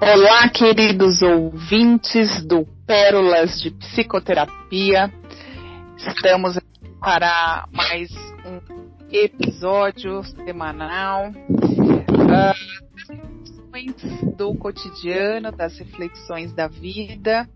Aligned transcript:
Olá, 0.00 0.48
queridos 0.48 1.20
ouvintes 1.22 2.46
do 2.46 2.64
Pérolas 2.86 3.60
de 3.60 3.72
Psicoterapia. 3.72 5.12
Estamos 5.96 6.56
para 7.00 7.66
mais 7.72 8.08
um 8.46 8.60
episódio 9.10 10.22
semanal 10.22 11.30
uh, 11.30 12.54
do 14.36 14.54
cotidiano, 14.54 15.50
das 15.50 15.76
reflexões 15.80 16.52
da 16.52 16.68
vida 16.68 17.48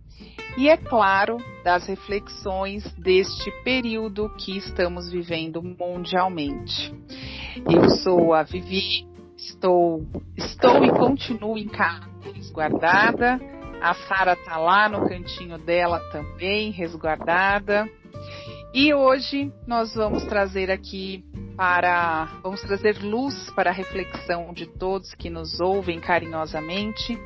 e, 0.59 0.69
é 0.69 0.77
claro, 0.77 1.37
das 1.62 1.87
reflexões 1.87 2.83
deste 2.95 3.52
período 3.62 4.29
que 4.37 4.59
estamos 4.59 5.09
vivendo 5.12 5.62
mundialmente. 5.62 6.93
Eu 7.70 7.88
sou 7.88 8.34
a 8.34 8.43
Vivi, 8.43 9.06
estou, 9.37 10.05
estou 10.37 10.84
e 10.84 10.91
continuo 10.91 11.56
em 11.56 11.69
casa 11.69 12.12
resguardada. 12.31 13.41
A 13.81 13.95
Sara 13.95 14.37
tá 14.37 14.57
lá 14.57 14.89
no 14.89 15.09
cantinho 15.09 15.59
dela 15.59 15.99
também, 16.12 16.71
resguardada. 16.71 17.89
E 18.73 18.95
hoje 18.95 19.53
nós 19.67 19.95
vamos 19.95 20.25
trazer 20.25 20.71
aqui 20.71 21.25
para 21.57 22.41
vamos 22.43 22.62
trazer 22.62 23.03
luz 23.03 23.51
para 23.51 23.71
a 23.71 23.73
reflexão 23.73 24.53
de 24.55 24.67
todos 24.67 25.15
que 25.15 25.29
nos 25.29 25.61
ouvem 25.61 26.01
carinhosamente 26.01 27.19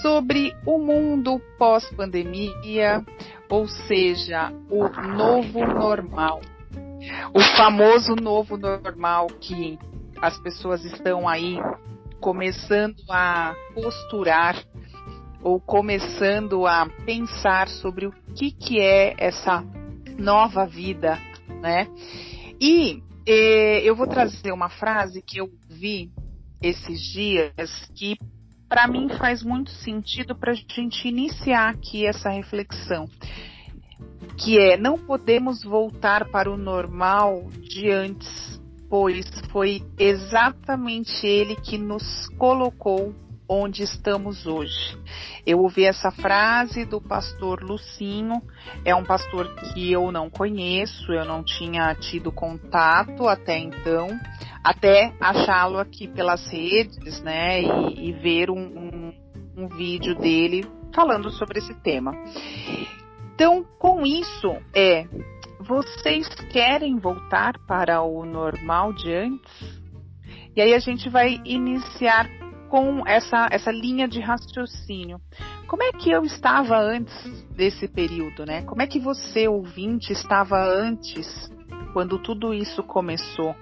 sobre 0.00 0.54
o 0.64 0.78
mundo 0.78 1.40
pós-pandemia, 1.58 3.04
ou 3.48 3.66
seja, 3.66 4.52
o 4.70 4.88
novo 4.88 5.66
normal. 5.66 6.40
O 7.34 7.40
famoso 7.56 8.14
novo 8.14 8.56
normal 8.56 9.26
que 9.40 9.78
as 10.20 10.38
pessoas 10.38 10.84
estão 10.84 11.28
aí 11.28 11.58
começando 12.22 13.02
a 13.10 13.52
posturar 13.74 14.56
ou 15.42 15.60
começando 15.60 16.68
a 16.68 16.88
pensar 17.04 17.66
sobre 17.66 18.06
o 18.06 18.12
que, 18.36 18.52
que 18.52 18.80
é 18.80 19.12
essa 19.18 19.64
nova 20.16 20.64
vida, 20.64 21.18
né? 21.60 21.88
E 22.60 23.02
eh, 23.26 23.80
eu 23.82 23.96
vou 23.96 24.06
trazer 24.06 24.52
uma 24.52 24.68
frase 24.68 25.20
que 25.20 25.38
eu 25.38 25.50
vi 25.68 26.12
esses 26.62 27.00
dias 27.12 27.90
que 27.96 28.16
para 28.68 28.86
mim 28.86 29.08
faz 29.18 29.42
muito 29.42 29.70
sentido 29.70 30.36
para 30.36 30.52
a 30.52 30.54
gente 30.54 31.08
iniciar 31.08 31.70
aqui 31.70 32.06
essa 32.06 32.30
reflexão, 32.30 33.08
que 34.38 34.60
é 34.60 34.76
não 34.76 34.96
podemos 34.96 35.64
voltar 35.64 36.30
para 36.30 36.48
o 36.48 36.56
normal 36.56 37.48
de 37.60 37.90
antes 37.90 38.51
pois 38.92 39.24
foi 39.50 39.82
exatamente 39.98 41.26
ele 41.26 41.56
que 41.56 41.78
nos 41.78 42.28
colocou 42.36 43.14
onde 43.48 43.82
estamos 43.82 44.46
hoje. 44.46 44.98
Eu 45.46 45.60
ouvi 45.60 45.86
essa 45.86 46.10
frase 46.10 46.84
do 46.84 47.00
pastor 47.00 47.62
Lucinho, 47.62 48.42
é 48.84 48.94
um 48.94 49.02
pastor 49.02 49.48
que 49.54 49.90
eu 49.90 50.12
não 50.12 50.28
conheço, 50.28 51.10
eu 51.10 51.24
não 51.24 51.42
tinha 51.42 51.94
tido 51.94 52.30
contato 52.30 53.26
até 53.28 53.58
então, 53.58 54.08
até 54.62 55.14
achá-lo 55.18 55.78
aqui 55.78 56.06
pelas 56.06 56.46
redes, 56.48 57.22
né, 57.22 57.62
e, 57.62 58.10
e 58.10 58.12
ver 58.12 58.50
um, 58.50 58.58
um, 58.58 59.14
um 59.56 59.68
vídeo 59.68 60.14
dele 60.16 60.66
falando 60.94 61.30
sobre 61.30 61.60
esse 61.60 61.72
tema. 61.80 62.12
Então, 63.34 63.64
com 63.78 64.04
isso, 64.04 64.54
é 64.74 65.06
vocês 65.62 66.28
querem 66.50 66.98
voltar 66.98 67.56
para 67.66 68.02
o 68.02 68.24
normal 68.26 68.92
de 68.92 69.14
antes? 69.14 69.82
E 70.54 70.60
aí 70.60 70.74
a 70.74 70.78
gente 70.78 71.08
vai 71.08 71.40
iniciar 71.44 72.28
com 72.68 73.06
essa, 73.06 73.48
essa 73.50 73.70
linha 73.70 74.08
de 74.08 74.20
raciocínio. 74.20 75.20
Como 75.68 75.82
é 75.82 75.92
que 75.92 76.10
eu 76.10 76.24
estava 76.24 76.78
antes 76.78 77.44
desse 77.54 77.86
período, 77.86 78.44
né? 78.44 78.62
Como 78.62 78.82
é 78.82 78.86
que 78.86 78.98
você, 78.98 79.46
ouvinte, 79.46 80.12
estava 80.12 80.56
antes, 80.62 81.50
quando 81.92 82.18
tudo 82.18 82.52
isso 82.52 82.82
começou? 82.82 83.54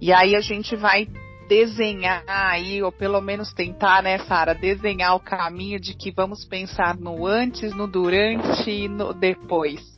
E 0.00 0.12
aí 0.12 0.34
a 0.34 0.40
gente 0.40 0.74
vai 0.74 1.06
desenhar 1.48 2.24
aí, 2.26 2.82
ou 2.82 2.90
pelo 2.90 3.20
menos 3.20 3.52
tentar, 3.52 4.02
né, 4.02 4.18
Sara, 4.18 4.54
desenhar 4.54 5.14
o 5.14 5.20
caminho 5.20 5.78
de 5.78 5.94
que 5.94 6.10
vamos 6.10 6.44
pensar 6.44 6.96
no 6.96 7.26
antes, 7.26 7.74
no 7.74 7.86
durante 7.86 8.70
e 8.70 8.88
no 8.88 9.12
depois. 9.12 9.93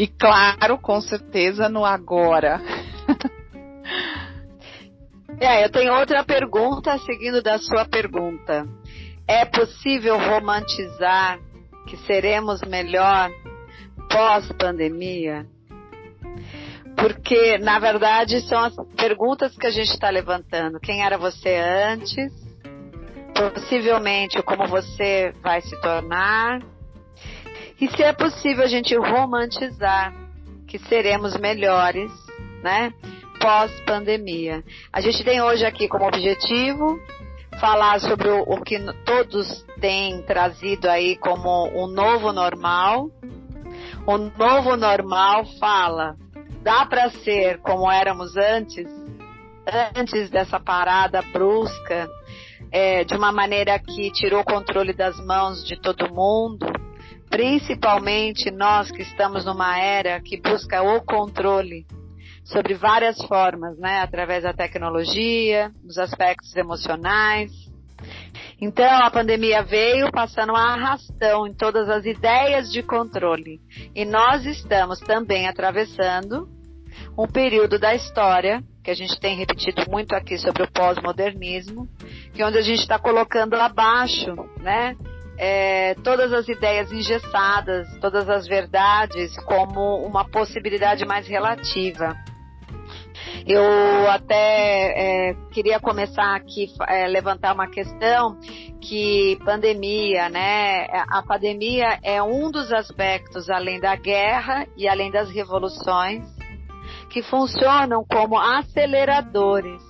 E 0.00 0.06
claro, 0.06 0.78
com 0.78 0.98
certeza 0.98 1.68
no 1.68 1.84
agora. 1.84 2.58
é, 5.38 5.62
eu 5.62 5.70
tenho 5.70 5.92
outra 5.92 6.24
pergunta 6.24 6.96
seguindo 7.00 7.42
da 7.42 7.58
sua 7.58 7.84
pergunta. 7.84 8.66
É 9.28 9.44
possível 9.44 10.16
romantizar 10.18 11.38
que 11.86 11.98
seremos 12.06 12.62
melhor 12.62 13.30
pós-pandemia? 14.10 15.44
Porque, 16.96 17.58
na 17.58 17.78
verdade, 17.78 18.40
são 18.48 18.58
as 18.58 18.74
perguntas 18.96 19.54
que 19.54 19.66
a 19.66 19.70
gente 19.70 19.90
está 19.90 20.08
levantando. 20.08 20.80
Quem 20.80 21.04
era 21.04 21.18
você 21.18 21.56
antes? 21.56 22.32
Possivelmente, 23.34 24.42
como 24.44 24.66
você 24.66 25.34
vai 25.42 25.60
se 25.60 25.78
tornar? 25.82 26.69
E 27.80 27.88
se 27.88 28.02
é 28.02 28.12
possível 28.12 28.62
a 28.62 28.68
gente 28.68 28.94
romantizar 28.94 30.14
que 30.68 30.78
seremos 30.80 31.34
melhores, 31.38 32.12
né? 32.62 32.92
Pós-pandemia. 33.40 34.62
A 34.92 35.00
gente 35.00 35.24
tem 35.24 35.40
hoje 35.40 35.64
aqui 35.64 35.88
como 35.88 36.06
objetivo 36.06 37.00
falar 37.58 37.98
sobre 38.00 38.28
o, 38.28 38.42
o 38.42 38.60
que 38.62 38.78
todos 39.06 39.64
têm 39.80 40.20
trazido 40.22 40.90
aí 40.90 41.16
como 41.16 41.68
um 41.68 41.86
novo 41.86 42.34
normal. 42.34 43.10
O 44.06 44.18
novo 44.18 44.76
normal 44.76 45.46
fala, 45.58 46.16
dá 46.62 46.84
para 46.84 47.08
ser 47.08 47.60
como 47.60 47.90
éramos 47.90 48.36
antes, 48.36 48.86
antes 49.96 50.28
dessa 50.28 50.60
parada 50.60 51.22
brusca, 51.32 52.06
é, 52.70 53.04
de 53.04 53.14
uma 53.14 53.32
maneira 53.32 53.78
que 53.78 54.12
tirou 54.12 54.40
o 54.42 54.44
controle 54.44 54.92
das 54.92 55.18
mãos 55.24 55.64
de 55.64 55.80
todo 55.80 56.12
mundo 56.12 56.89
principalmente 57.30 58.50
nós 58.50 58.90
que 58.90 59.02
estamos 59.02 59.44
numa 59.44 59.78
era 59.78 60.20
que 60.20 60.36
busca 60.36 60.82
o 60.82 61.00
controle 61.02 61.86
sobre 62.44 62.74
várias 62.74 63.16
formas, 63.26 63.78
né, 63.78 64.00
através 64.00 64.42
da 64.42 64.52
tecnologia, 64.52 65.70
dos 65.82 65.96
aspectos 65.96 66.54
emocionais. 66.56 67.52
Então 68.60 68.90
a 69.02 69.10
pandemia 69.10 69.62
veio 69.62 70.10
passando 70.10 70.54
a 70.54 70.74
arrastão 70.74 71.46
em 71.46 71.54
todas 71.54 71.88
as 71.88 72.04
ideias 72.04 72.70
de 72.72 72.82
controle. 72.82 73.60
E 73.94 74.04
nós 74.04 74.44
estamos 74.44 74.98
também 74.98 75.48
atravessando 75.48 76.48
um 77.16 77.26
período 77.26 77.78
da 77.78 77.94
história 77.94 78.62
que 78.82 78.90
a 78.90 78.94
gente 78.94 79.18
tem 79.20 79.36
repetido 79.36 79.84
muito 79.88 80.14
aqui 80.14 80.36
sobre 80.38 80.62
o 80.62 80.72
pós-modernismo, 80.72 81.86
que 82.34 82.42
é 82.42 82.46
onde 82.46 82.58
a 82.58 82.62
gente 82.62 82.80
está 82.80 82.98
colocando 82.98 83.54
abaixo, 83.54 84.34
né, 84.58 84.96
é, 85.42 85.94
todas 86.04 86.34
as 86.34 86.46
ideias 86.48 86.92
engessadas, 86.92 87.88
todas 87.98 88.28
as 88.28 88.46
verdades 88.46 89.34
como 89.44 90.04
uma 90.04 90.22
possibilidade 90.28 91.06
mais 91.06 91.26
relativa. 91.26 92.14
Eu 93.46 94.10
até 94.10 95.30
é, 95.30 95.34
queria 95.50 95.80
começar 95.80 96.36
aqui 96.36 96.66
é, 96.86 97.06
levantar 97.06 97.54
uma 97.54 97.70
questão 97.70 98.38
que 98.82 99.38
pandemia, 99.42 100.28
né? 100.28 100.86
A 101.10 101.22
pandemia 101.22 101.98
é 102.02 102.22
um 102.22 102.50
dos 102.50 102.70
aspectos 102.70 103.48
além 103.48 103.80
da 103.80 103.96
guerra 103.96 104.66
e 104.76 104.86
além 104.86 105.10
das 105.10 105.30
revoluções 105.30 106.22
que 107.08 107.22
funcionam 107.22 108.04
como 108.04 108.38
aceleradores 108.38 109.82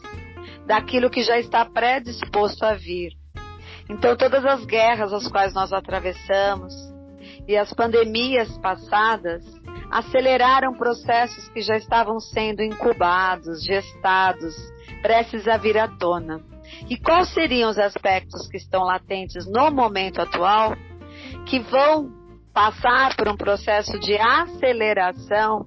daquilo 0.65 1.11
que 1.11 1.25
já 1.25 1.41
está 1.41 1.65
predisposto 1.65 2.65
a 2.65 2.75
vir. 2.75 3.20
Então, 3.91 4.17
todas 4.17 4.45
as 4.45 4.65
guerras 4.65 5.13
as 5.13 5.27
quais 5.27 5.53
nós 5.53 5.73
atravessamos 5.73 6.73
e 7.47 7.57
as 7.57 7.73
pandemias 7.75 8.57
passadas 8.59 9.45
aceleraram 9.91 10.73
processos 10.75 11.49
que 11.49 11.61
já 11.61 11.77
estavam 11.77 12.21
sendo 12.21 12.63
incubados, 12.63 13.65
gestados, 13.65 14.55
prestes 15.03 15.49
a 15.49 15.57
vir 15.57 15.77
à 15.77 15.89
tona. 15.89 16.41
E 16.89 16.97
quais 16.97 17.31
seriam 17.35 17.69
os 17.69 17.79
aspectos 17.79 18.47
que 18.47 18.57
estão 18.57 18.85
latentes 18.85 19.45
no 19.51 19.73
momento 19.73 20.23
atual 20.23 20.77
que 21.47 21.59
vão 21.59 22.13
passar 22.55 23.17
por 23.17 23.27
um 23.27 23.37
processo 23.37 23.99
de 23.99 24.17
aceleração 24.17 25.67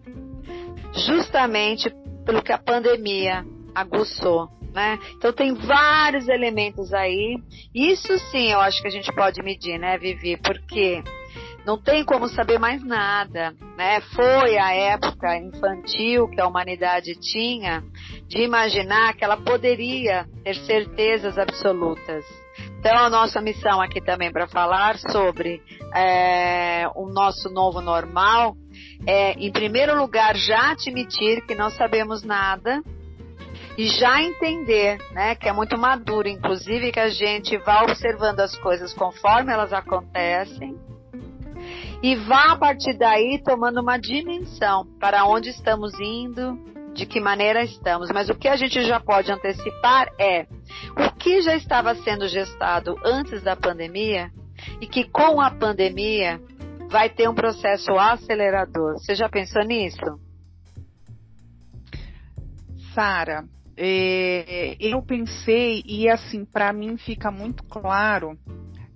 justamente 0.93 1.93
pelo 2.25 2.41
que 2.41 2.53
a 2.53 2.57
pandemia 2.57 3.43
aguçou? 3.75 4.62
Né? 4.73 4.99
Então 5.15 5.31
tem 5.31 5.53
vários 5.53 6.27
elementos 6.27 6.93
aí. 6.93 7.37
Isso 7.73 8.17
sim, 8.31 8.51
eu 8.51 8.59
acho 8.59 8.81
que 8.81 8.87
a 8.87 8.91
gente 8.91 9.13
pode 9.13 9.41
medir, 9.41 9.77
né, 9.77 9.97
Vivi? 9.97 10.37
Porque 10.37 11.03
não 11.65 11.81
tem 11.81 12.03
como 12.03 12.27
saber 12.27 12.59
mais 12.59 12.83
nada, 12.83 13.53
né? 13.77 14.01
Foi 14.13 14.57
a 14.57 14.73
época 14.73 15.37
infantil 15.37 16.27
que 16.27 16.41
a 16.41 16.47
humanidade 16.47 17.15
tinha 17.15 17.83
de 18.27 18.41
imaginar 18.41 19.13
que 19.13 19.23
ela 19.23 19.37
poderia 19.37 20.25
ter 20.43 20.55
certezas 20.55 21.37
absolutas. 21.37 22.25
Então, 22.79 22.97
a 22.97 23.09
nossa 23.09 23.39
missão 23.41 23.81
aqui 23.81 24.01
também 24.01 24.31
para 24.31 24.47
falar 24.47 24.97
sobre 24.97 25.61
é, 25.95 26.85
o 26.95 27.07
nosso 27.07 27.49
novo 27.49 27.79
normal 27.79 28.55
é, 29.05 29.33
em 29.33 29.51
primeiro 29.51 29.97
lugar, 29.97 30.35
já 30.35 30.71
admitir 30.71 31.45
que 31.45 31.55
não 31.55 31.69
sabemos 31.69 32.23
nada 32.23 32.81
e 33.77 33.87
já 33.87 34.21
entender, 34.21 34.97
né, 35.11 35.35
que 35.35 35.49
é 35.49 35.53
muito 35.53 35.77
maduro, 35.77 36.27
inclusive 36.27 36.91
que 36.91 36.99
a 36.99 37.09
gente 37.09 37.57
vá 37.57 37.83
observando 37.83 38.39
as 38.39 38.55
coisas 38.57 38.93
conforme 38.93 39.51
elas 39.51 39.73
acontecem 39.73 40.77
e 42.03 42.15
vá 42.15 42.51
a 42.51 42.57
partir 42.57 42.97
daí 42.97 43.41
tomando 43.43 43.79
uma 43.81 43.97
dimensão 43.97 44.85
para 44.99 45.25
onde 45.25 45.49
estamos 45.49 45.97
indo, 45.99 46.59
de 46.93 47.05
que 47.05 47.19
maneira 47.19 47.63
estamos. 47.63 48.09
Mas 48.13 48.29
o 48.29 48.35
que 48.35 48.47
a 48.47 48.55
gente 48.55 48.83
já 48.83 48.99
pode 48.99 49.31
antecipar 49.31 50.09
é 50.19 50.45
o 50.97 51.15
que 51.17 51.41
já 51.41 51.55
estava 51.55 51.95
sendo 51.95 52.27
gestado 52.27 52.95
antes 53.03 53.41
da 53.41 53.55
pandemia 53.55 54.29
e 54.79 54.85
que 54.85 55.09
com 55.09 55.41
a 55.41 55.49
pandemia 55.49 56.39
vai 56.89 57.09
ter 57.09 57.27
um 57.29 57.33
processo 57.33 57.93
acelerador. 57.93 58.93
Você 58.99 59.15
já 59.15 59.29
pensou 59.29 59.63
nisso? 59.63 60.19
Sara, 62.93 63.45
é, 63.75 64.75
eu 64.79 65.01
pensei 65.01 65.83
e 65.85 66.07
assim 66.07 66.45
para 66.45 66.71
mim 66.71 66.97
fica 66.97 67.31
muito 67.31 67.63
claro 67.63 68.37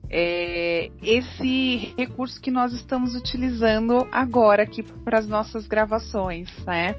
é, 0.09 0.89
esse 1.01 1.94
recurso 1.97 2.39
que 2.39 2.50
nós 2.50 2.74
estamos 2.74 3.13
utilizando 3.15 4.07
agora 4.12 4.63
aqui 4.63 4.81
para 4.81 5.19
as 5.19 5.27
nossas 5.27 5.68
gravações, 5.68 6.50
né? 6.65 6.95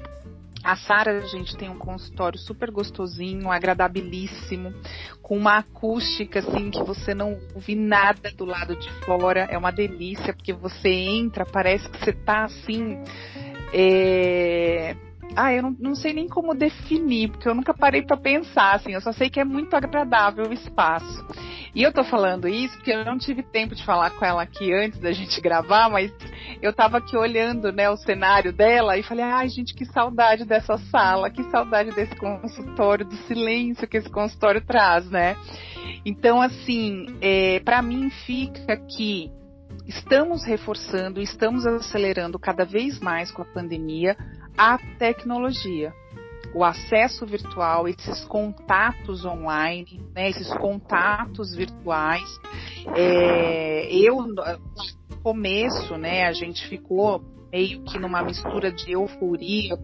A 0.61 0.75
Sara, 0.75 1.17
a 1.17 1.25
gente 1.25 1.55
tem 1.55 1.69
um 1.69 1.77
consultório 1.77 2.37
super 2.37 2.69
gostosinho, 2.69 3.49
agradabilíssimo, 3.49 4.73
com 5.21 5.37
uma 5.37 5.59
acústica 5.59 6.39
assim 6.39 6.69
que 6.69 6.83
você 6.83 7.13
não 7.13 7.39
ouve 7.55 7.75
nada 7.75 8.29
do 8.31 8.43
lado 8.43 8.75
de 8.75 8.91
fora. 9.05 9.47
É 9.49 9.57
uma 9.57 9.71
delícia, 9.71 10.33
porque 10.33 10.51
você 10.51 10.89
entra, 10.89 11.45
parece 11.45 11.89
que 11.89 11.97
você 11.97 12.11
tá 12.11 12.43
assim. 12.43 13.01
É... 13.73 14.97
Ah, 15.35 15.53
eu 15.53 15.61
não, 15.61 15.75
não, 15.79 15.95
sei 15.95 16.11
nem 16.11 16.27
como 16.27 16.55
definir, 16.55 17.29
porque 17.29 17.47
eu 17.47 17.55
nunca 17.55 17.73
parei 17.73 18.01
para 18.01 18.17
pensar, 18.17 18.75
assim, 18.75 18.93
eu 18.93 19.01
só 19.01 19.11
sei 19.11 19.29
que 19.29 19.39
é 19.39 19.45
muito 19.45 19.75
agradável 19.75 20.47
o 20.47 20.53
espaço. 20.53 21.25
E 21.73 21.83
eu 21.83 21.93
tô 21.93 22.03
falando 22.03 22.47
isso 22.47 22.75
porque 22.75 22.91
eu 22.91 23.05
não 23.05 23.17
tive 23.17 23.43
tempo 23.43 23.75
de 23.75 23.85
falar 23.85 24.09
com 24.11 24.25
ela 24.25 24.41
aqui 24.41 24.73
antes 24.73 24.99
da 24.99 25.11
gente 25.11 25.39
gravar, 25.39 25.89
mas 25.89 26.11
eu 26.61 26.73
tava 26.73 26.97
aqui 26.97 27.15
olhando, 27.15 27.71
né, 27.71 27.89
o 27.89 27.97
cenário 27.97 28.51
dela 28.51 28.97
e 28.97 29.03
falei, 29.03 29.23
ai, 29.23 29.47
gente, 29.49 29.73
que 29.73 29.85
saudade 29.85 30.45
dessa 30.45 30.77
sala, 30.77 31.29
que 31.29 31.43
saudade 31.51 31.91
desse 31.91 32.15
consultório, 32.15 33.05
do 33.05 33.15
silêncio 33.27 33.87
que 33.87 33.97
esse 33.97 34.09
consultório 34.09 34.61
traz, 34.61 35.09
né? 35.09 35.37
Então, 36.05 36.41
assim, 36.41 37.05
é, 37.21 37.59
para 37.59 37.81
mim 37.81 38.09
fica 38.09 38.77
que 38.77 39.31
estamos 39.87 40.43
reforçando, 40.43 41.19
estamos 41.19 41.65
acelerando 41.65 42.37
cada 42.37 42.63
vez 42.63 42.99
mais 42.99 43.31
com 43.31 43.41
a 43.41 43.45
pandemia 43.45 44.15
a 44.59 44.77
tecnologia 44.97 45.93
o 46.53 46.63
acesso 46.63 47.25
virtual, 47.25 47.87
esses 47.87 48.25
contatos 48.25 49.23
online, 49.23 50.01
né, 50.15 50.29
esses 50.29 50.51
contatos 50.57 51.55
virtuais. 51.55 52.27
É, 52.95 53.87
eu, 53.93 54.21
no 54.23 55.17
começo, 55.21 55.95
né, 55.95 56.25
a 56.25 56.33
gente 56.33 56.67
ficou 56.67 57.23
meio 57.51 57.83
que 57.83 57.99
numa 57.99 58.23
mistura 58.23 58.71
de 58.71 58.91
euforia 58.91 59.77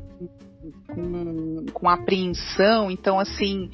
com, 0.87 1.65
com 1.71 1.89
apreensão, 1.89 2.89
então 2.89 3.19
assim, 3.19 3.69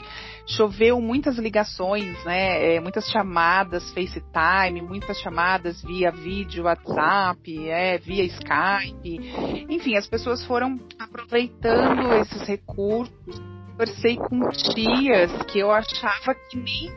choveu 0.47 0.99
muitas 1.01 1.37
ligações, 1.37 2.23
né? 2.23 2.75
É, 2.75 2.79
muitas 2.79 3.09
chamadas 3.09 3.91
FaceTime, 3.93 4.81
muitas 4.81 5.19
chamadas 5.19 5.81
via 5.81 6.11
vídeo, 6.11 6.65
WhatsApp, 6.65 7.69
é, 7.69 7.97
via 7.97 8.23
Skype. 8.25 9.65
Enfim, 9.69 9.95
as 9.95 10.07
pessoas 10.07 10.43
foram 10.45 10.79
aproveitando 10.99 12.13
esses 12.15 12.41
recursos. 12.47 13.41
Conversei 13.71 14.15
com 14.17 14.49
tias 14.49 15.31
que 15.43 15.59
eu 15.59 15.71
achava 15.71 16.35
que 16.49 16.57
nem 16.57 16.91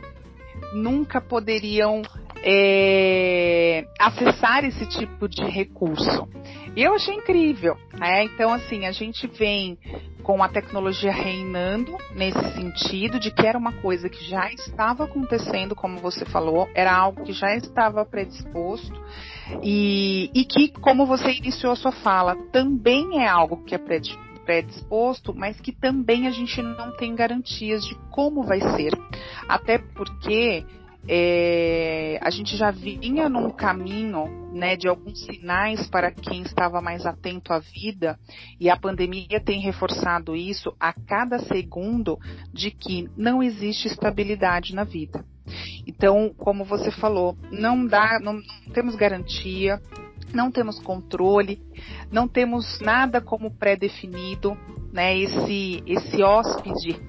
nunca 0.73 1.21
poderiam 1.21 2.01
é, 2.45 3.87
acessar 3.99 4.63
esse 4.63 4.85
tipo 4.85 5.27
de 5.27 5.43
recurso. 5.43 6.29
E 6.75 6.83
eu 6.83 6.93
achei 6.93 7.15
incrível. 7.15 7.75
Né? 7.97 8.25
Então, 8.25 8.53
assim, 8.53 8.85
a 8.85 8.91
gente 8.91 9.25
vem 9.25 9.77
com 10.21 10.43
a 10.43 10.49
tecnologia 10.49 11.11
reinando 11.11 11.97
nesse 12.15 12.53
sentido 12.53 13.19
de 13.19 13.31
que 13.31 13.45
era 13.45 13.57
uma 13.57 13.73
coisa 13.73 14.09
que 14.09 14.23
já 14.25 14.51
estava 14.51 15.05
acontecendo, 15.05 15.75
como 15.75 15.99
você 15.99 16.25
falou, 16.25 16.69
era 16.75 16.95
algo 16.95 17.23
que 17.23 17.31
já 17.31 17.55
estava 17.55 18.05
predisposto 18.05 18.93
e, 19.61 20.31
e 20.33 20.43
que, 20.45 20.69
como 20.69 21.05
você 21.05 21.31
iniciou 21.31 21.73
a 21.73 21.75
sua 21.75 21.91
fala, 21.91 22.35
também 22.51 23.23
é 23.23 23.27
algo 23.27 23.63
que 23.63 23.75
é 23.75 23.79
predisposto, 24.45 25.33
mas 25.33 25.59
que 25.59 25.71
também 25.71 26.27
a 26.27 26.31
gente 26.31 26.61
não 26.61 26.95
tem 26.97 27.15
garantias 27.15 27.85
de 27.85 27.95
como 28.11 28.43
vai 28.43 28.59
ser. 28.75 28.93
Até 29.47 29.77
porque 29.77 30.65
é, 31.07 32.19
a 32.21 32.29
gente 32.29 32.57
já 32.57 32.71
vinha 32.71 33.29
num 33.29 33.51
caminho 33.51 34.27
né, 34.51 34.75
de 34.75 34.87
alguns 34.87 35.23
sinais 35.25 35.87
para 35.87 36.11
quem 36.11 36.41
estava 36.41 36.81
mais 36.81 37.05
atento 37.05 37.51
à 37.51 37.59
vida, 37.59 38.17
e 38.59 38.69
a 38.69 38.77
pandemia 38.77 39.39
tem 39.43 39.59
reforçado 39.59 40.35
isso 40.35 40.73
a 40.79 40.93
cada 40.93 41.39
segundo 41.39 42.17
de 42.53 42.71
que 42.71 43.09
não 43.17 43.43
existe 43.43 43.87
estabilidade 43.87 44.73
na 44.73 44.83
vida. 44.83 45.23
Então, 45.85 46.33
como 46.37 46.63
você 46.63 46.89
falou, 46.89 47.37
não 47.51 47.85
dá, 47.85 48.19
não, 48.19 48.33
não 48.33 48.73
temos 48.73 48.95
garantia, 48.95 49.79
não 50.33 50.51
temos 50.51 50.79
controle, 50.79 51.59
não 52.11 52.27
temos 52.27 52.79
nada 52.79 53.21
como 53.21 53.51
pré-definido, 53.51 54.57
né? 54.91 55.17
Esse 55.17 55.83
esse 55.85 56.23
hóspede 56.23 56.99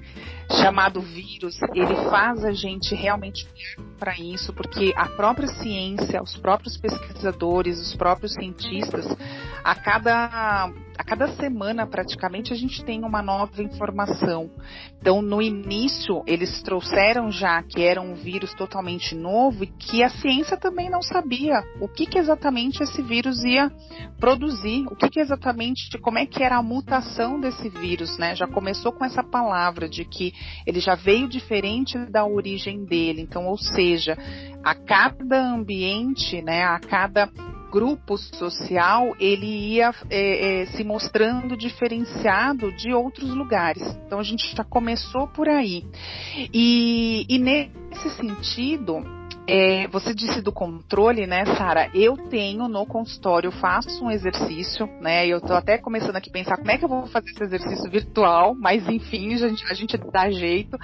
chamado 0.51 1.01
vírus, 1.01 1.57
ele 1.75 1.95
faz 2.11 2.45
a 2.45 2.53
gente 2.53 2.95
realmente 2.95 3.47
para 3.99 4.17
isso, 4.19 4.53
porque 4.53 4.93
a 4.97 5.07
própria 5.09 5.49
ciência, 5.49 6.23
os 6.23 6.37
próprios 6.37 6.77
pesquisadores, 6.77 7.81
os 7.81 7.95
próprios 7.97 8.33
cientistas, 8.35 9.07
a 9.65 9.75
cada 9.75 10.71
a 10.99 11.05
cada 11.05 11.29
semana 11.37 11.87
praticamente 11.87 12.53
a 12.53 12.57
gente 12.57 12.83
tem 12.85 13.05
uma 13.05 13.23
nova 13.23 13.63
informação. 13.63 14.51
Então, 14.99 15.21
no 15.21 15.43
início, 15.43 16.23
eles 16.27 16.63
trouxeram 16.63 17.31
já 17.31 17.63
que 17.63 17.83
era 17.83 18.01
um 18.01 18.15
vírus 18.15 18.55
totalmente 18.55 19.15
novo 19.15 19.65
e 19.65 19.67
que 19.67 20.03
a 20.03 20.09
ciência 20.09 20.57
também 20.57 20.89
não 20.89 21.03
sabia 21.03 21.63
o 21.81 21.89
que, 21.89 22.07
que 22.07 22.19
exatamente 22.19 22.83
esse 22.83 23.03
vírus 23.03 23.45
ia 23.45 23.71
produzir, 24.19 24.87
o 24.91 24.97
que, 24.97 25.11
que 25.11 25.21
exatamente, 25.21 25.99
como 25.99 26.19
é 26.19 26.25
que 26.25 26.43
era 26.43 26.57
a 26.57 26.63
mutação 26.63 27.39
desse 27.39 27.69
vírus, 27.69 28.17
né? 28.17 28.35
Já 28.35 28.47
começou 28.47 28.93
com 28.93 29.05
essa 29.05 29.23
palavra 29.23 29.89
de 29.89 30.05
que 30.05 30.33
ele 30.67 30.81
já 30.81 30.95
veio 30.95 31.29
diferente 31.29 31.99
da 32.11 32.27
origem 32.27 32.85
dele. 32.85 33.23
Então, 33.23 33.47
ou 33.47 33.59
seja, 33.59 34.17
a 34.63 34.75
cada 34.75 35.41
ambiente, 35.41 36.43
né, 36.43 36.65
a 36.65 36.79
cada 36.79 37.31
grupo 37.71 38.17
social 38.17 39.15
ele 39.19 39.47
ia 39.47 39.93
é, 40.09 40.63
é, 40.63 40.67
se 40.67 40.83
mostrando 40.83 41.57
diferenciado 41.57 42.73
de 42.73 42.93
outros 42.93 43.31
lugares. 43.31 43.83
Então 44.07 44.19
a 44.19 44.23
gente 44.23 44.55
já 44.57 44.65
começou 44.65 45.27
por 45.29 45.49
aí. 45.49 45.85
E, 46.53 47.27
e 47.29 47.39
nesse 47.39 48.11
sentido, 48.17 49.05
é, 49.49 49.87
você 49.89 50.13
disse 50.13 50.43
do 50.43 50.53
controle, 50.53 51.27
né, 51.27 51.45
Sara? 51.57 51.89
Eu 51.95 52.17
tenho 52.29 52.67
no 52.67 52.85
consultório, 52.85 53.53
faço 53.53 54.05
um 54.05 54.11
exercício, 54.11 54.87
né? 55.01 55.27
Eu 55.27 55.41
tô 55.41 55.53
até 55.53 55.79
começando 55.79 56.17
aqui 56.17 56.31
a 56.31 56.33
pensar 56.33 56.57
como 56.57 56.71
é 56.71 56.79
que 56.79 56.85
eu 56.85 56.89
vou 56.89 57.07
fazer 57.07 57.31
esse 57.31 57.45
exercício 57.45 57.91
virtual, 57.91 58.55
mas 58.55 58.89
enfim, 58.89 59.35
a 59.35 59.49
gente, 59.49 59.65
a 59.71 59.75
gente 59.75 59.97
dá 60.13 60.29
jeito. 60.31 60.77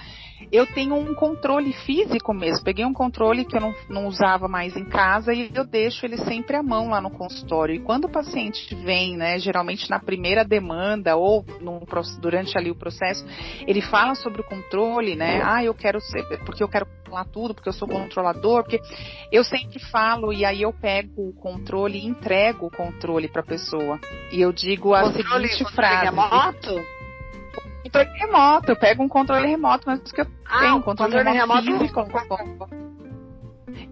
Eu 0.50 0.66
tenho 0.66 0.94
um 0.94 1.14
controle 1.14 1.72
físico 1.72 2.32
mesmo. 2.34 2.64
Peguei 2.64 2.84
um 2.84 2.92
controle 2.92 3.44
que 3.44 3.56
eu 3.56 3.60
não, 3.60 3.74
não 3.88 4.06
usava 4.06 4.46
mais 4.46 4.76
em 4.76 4.84
casa 4.84 5.32
e 5.32 5.50
eu 5.54 5.64
deixo 5.64 6.04
ele 6.04 6.18
sempre 6.18 6.56
à 6.56 6.62
mão 6.62 6.90
lá 6.90 7.00
no 7.00 7.10
consultório. 7.10 7.74
E 7.74 7.80
quando 7.80 8.04
o 8.04 8.10
paciente 8.10 8.74
vem, 8.74 9.16
né, 9.16 9.38
geralmente 9.38 9.88
na 9.90 9.98
primeira 9.98 10.44
demanda 10.44 11.16
ou 11.16 11.44
no, 11.60 11.80
durante 12.20 12.56
ali 12.56 12.70
o 12.70 12.76
processo, 12.76 13.24
ele 13.66 13.80
fala 13.80 14.14
sobre 14.14 14.40
o 14.40 14.44
controle, 14.44 15.16
né? 15.16 15.40
Ah, 15.44 15.64
eu 15.64 15.74
quero 15.74 16.00
ser, 16.00 16.22
porque 16.44 16.62
eu 16.62 16.68
quero 16.68 16.86
controlar 17.12 17.24
tudo, 17.26 17.54
porque 17.54 17.68
eu 17.68 17.72
sou 17.72 17.86
controlador, 17.86 18.51
porque 18.60 18.80
eu 19.30 19.44
sempre 19.44 19.78
falo 19.78 20.32
e 20.32 20.44
aí 20.44 20.62
eu 20.62 20.72
pego 20.72 21.28
o 21.28 21.32
controle 21.32 21.98
e 21.98 22.06
entrego 22.06 22.66
o 22.66 22.70
controle 22.70 23.28
para 23.28 23.42
a 23.42 23.46
pessoa. 23.46 23.98
E 24.30 24.40
eu 24.40 24.52
digo 24.52 24.94
a 24.94 25.02
controle, 25.02 25.48
seguinte 25.48 25.64
controle 25.64 25.74
frase. 25.74 26.04
Remoto? 26.04 26.84
Controle 27.82 28.18
remoto, 28.18 28.70
eu 28.70 28.76
pego 28.76 29.02
um 29.02 29.08
controle 29.08 29.46
remoto, 29.46 29.84
mas 29.86 30.12
que 30.12 30.20
eu 30.20 30.26
ah, 30.46 30.60
tenho 30.60 30.76
um 30.76 30.82
controle, 30.82 31.12
controle 31.12 31.36
remoto, 31.36 31.64
remoto 31.64 31.78
físico. 31.78 32.82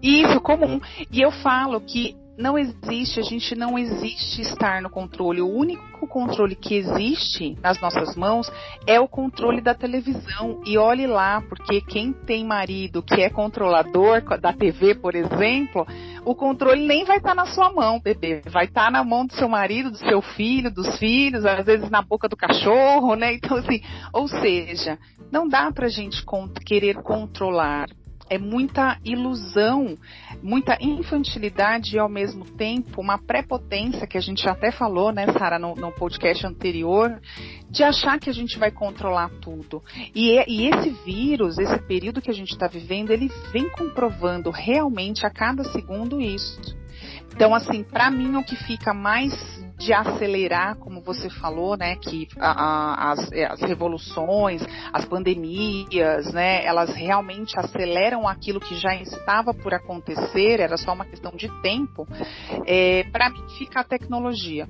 Isso, 0.01 0.41
comum. 0.41 0.79
E 1.11 1.21
eu 1.21 1.31
falo 1.31 1.79
que 1.81 2.15
não 2.41 2.57
existe, 2.57 3.19
a 3.19 3.23
gente 3.23 3.55
não 3.55 3.77
existe 3.77 4.41
estar 4.41 4.81
no 4.81 4.89
controle. 4.89 5.41
O 5.41 5.47
único 5.47 6.07
controle 6.07 6.55
que 6.55 6.75
existe 6.75 7.55
nas 7.61 7.79
nossas 7.79 8.15
mãos 8.15 8.51
é 8.87 8.99
o 8.99 9.07
controle 9.07 9.61
da 9.61 9.75
televisão. 9.75 10.61
E 10.65 10.77
olhe 10.77 11.05
lá, 11.05 11.41
porque 11.41 11.79
quem 11.81 12.11
tem 12.11 12.43
marido 12.43 13.03
que 13.03 13.21
é 13.21 13.29
controlador 13.29 14.21
da 14.39 14.51
TV, 14.51 14.95
por 14.95 15.15
exemplo, 15.15 15.85
o 16.25 16.33
controle 16.33 16.85
nem 16.85 17.05
vai 17.05 17.17
estar 17.17 17.29
tá 17.29 17.35
na 17.35 17.45
sua 17.45 17.71
mão, 17.71 18.01
bebê. 18.01 18.41
Vai 18.49 18.65
estar 18.65 18.85
tá 18.85 18.91
na 18.91 19.03
mão 19.03 19.25
do 19.25 19.33
seu 19.33 19.47
marido, 19.47 19.91
do 19.91 19.97
seu 19.97 20.21
filho, 20.21 20.73
dos 20.73 20.97
filhos, 20.97 21.45
às 21.45 21.63
vezes 21.63 21.89
na 21.89 22.01
boca 22.01 22.27
do 22.27 22.35
cachorro, 22.35 23.15
né? 23.15 23.35
Então, 23.35 23.57
assim, 23.57 23.81
ou 24.11 24.27
seja, 24.27 24.97
não 25.31 25.47
dá 25.47 25.71
pra 25.71 25.87
gente 25.87 26.25
querer 26.65 26.95
controlar 27.03 27.87
é 28.31 28.37
muita 28.37 28.97
ilusão, 29.03 29.97
muita 30.41 30.77
infantilidade 30.79 31.97
e 31.97 31.99
ao 31.99 32.07
mesmo 32.07 32.45
tempo 32.45 33.01
uma 33.01 33.17
prepotência 33.17 34.07
que 34.07 34.17
a 34.17 34.21
gente 34.21 34.47
até 34.47 34.71
falou, 34.71 35.11
né, 35.11 35.25
Sara, 35.33 35.59
no, 35.59 35.75
no, 35.75 35.91
podcast 35.91 36.47
anterior, 36.47 37.19
de 37.69 37.83
achar 37.83 38.17
que 38.21 38.29
a 38.29 38.33
gente 38.33 38.57
vai 38.57 38.71
controlar 38.71 39.29
tudo. 39.41 39.83
E, 40.15 40.41
e 40.47 40.69
esse 40.69 40.91
vírus, 41.03 41.57
esse 41.57 41.77
período 41.79 42.21
que 42.21 42.31
a 42.31 42.33
gente 42.33 42.51
está 42.51 42.67
vivendo, 42.67 43.11
ele 43.11 43.29
vem 43.51 43.69
comprovando 43.69 44.49
realmente 44.49 45.25
a 45.25 45.29
cada 45.29 45.65
segundo 45.65 46.21
isso. 46.21 46.57
Então, 47.35 47.53
assim, 47.53 47.83
para 47.83 48.09
mim 48.09 48.37
o 48.37 48.45
que 48.45 48.55
fica 48.55 48.93
mais 48.93 49.33
de 49.81 49.93
acelerar, 49.93 50.77
como 50.77 51.01
você 51.01 51.27
falou, 51.27 51.75
né, 51.75 51.95
que 51.95 52.27
a, 52.39 52.51
a, 52.51 53.11
as, 53.11 53.31
é, 53.31 53.45
as, 53.45 53.59
revoluções, 53.61 54.61
as 54.93 55.05
pandemias, 55.05 56.31
né, 56.31 56.63
elas 56.63 56.93
realmente 56.93 57.59
aceleram 57.59 58.27
aquilo 58.27 58.59
que 58.59 58.75
já 58.75 58.95
estava 58.95 59.53
por 59.53 59.73
acontecer, 59.73 60.59
era 60.59 60.77
só 60.77 60.93
uma 60.93 61.05
questão 61.05 61.31
de 61.31 61.49
tempo. 61.61 62.07
É, 62.67 63.05
Para 63.11 63.29
mim 63.31 63.43
fica 63.57 63.79
a 63.79 63.83
tecnologia, 63.83 64.67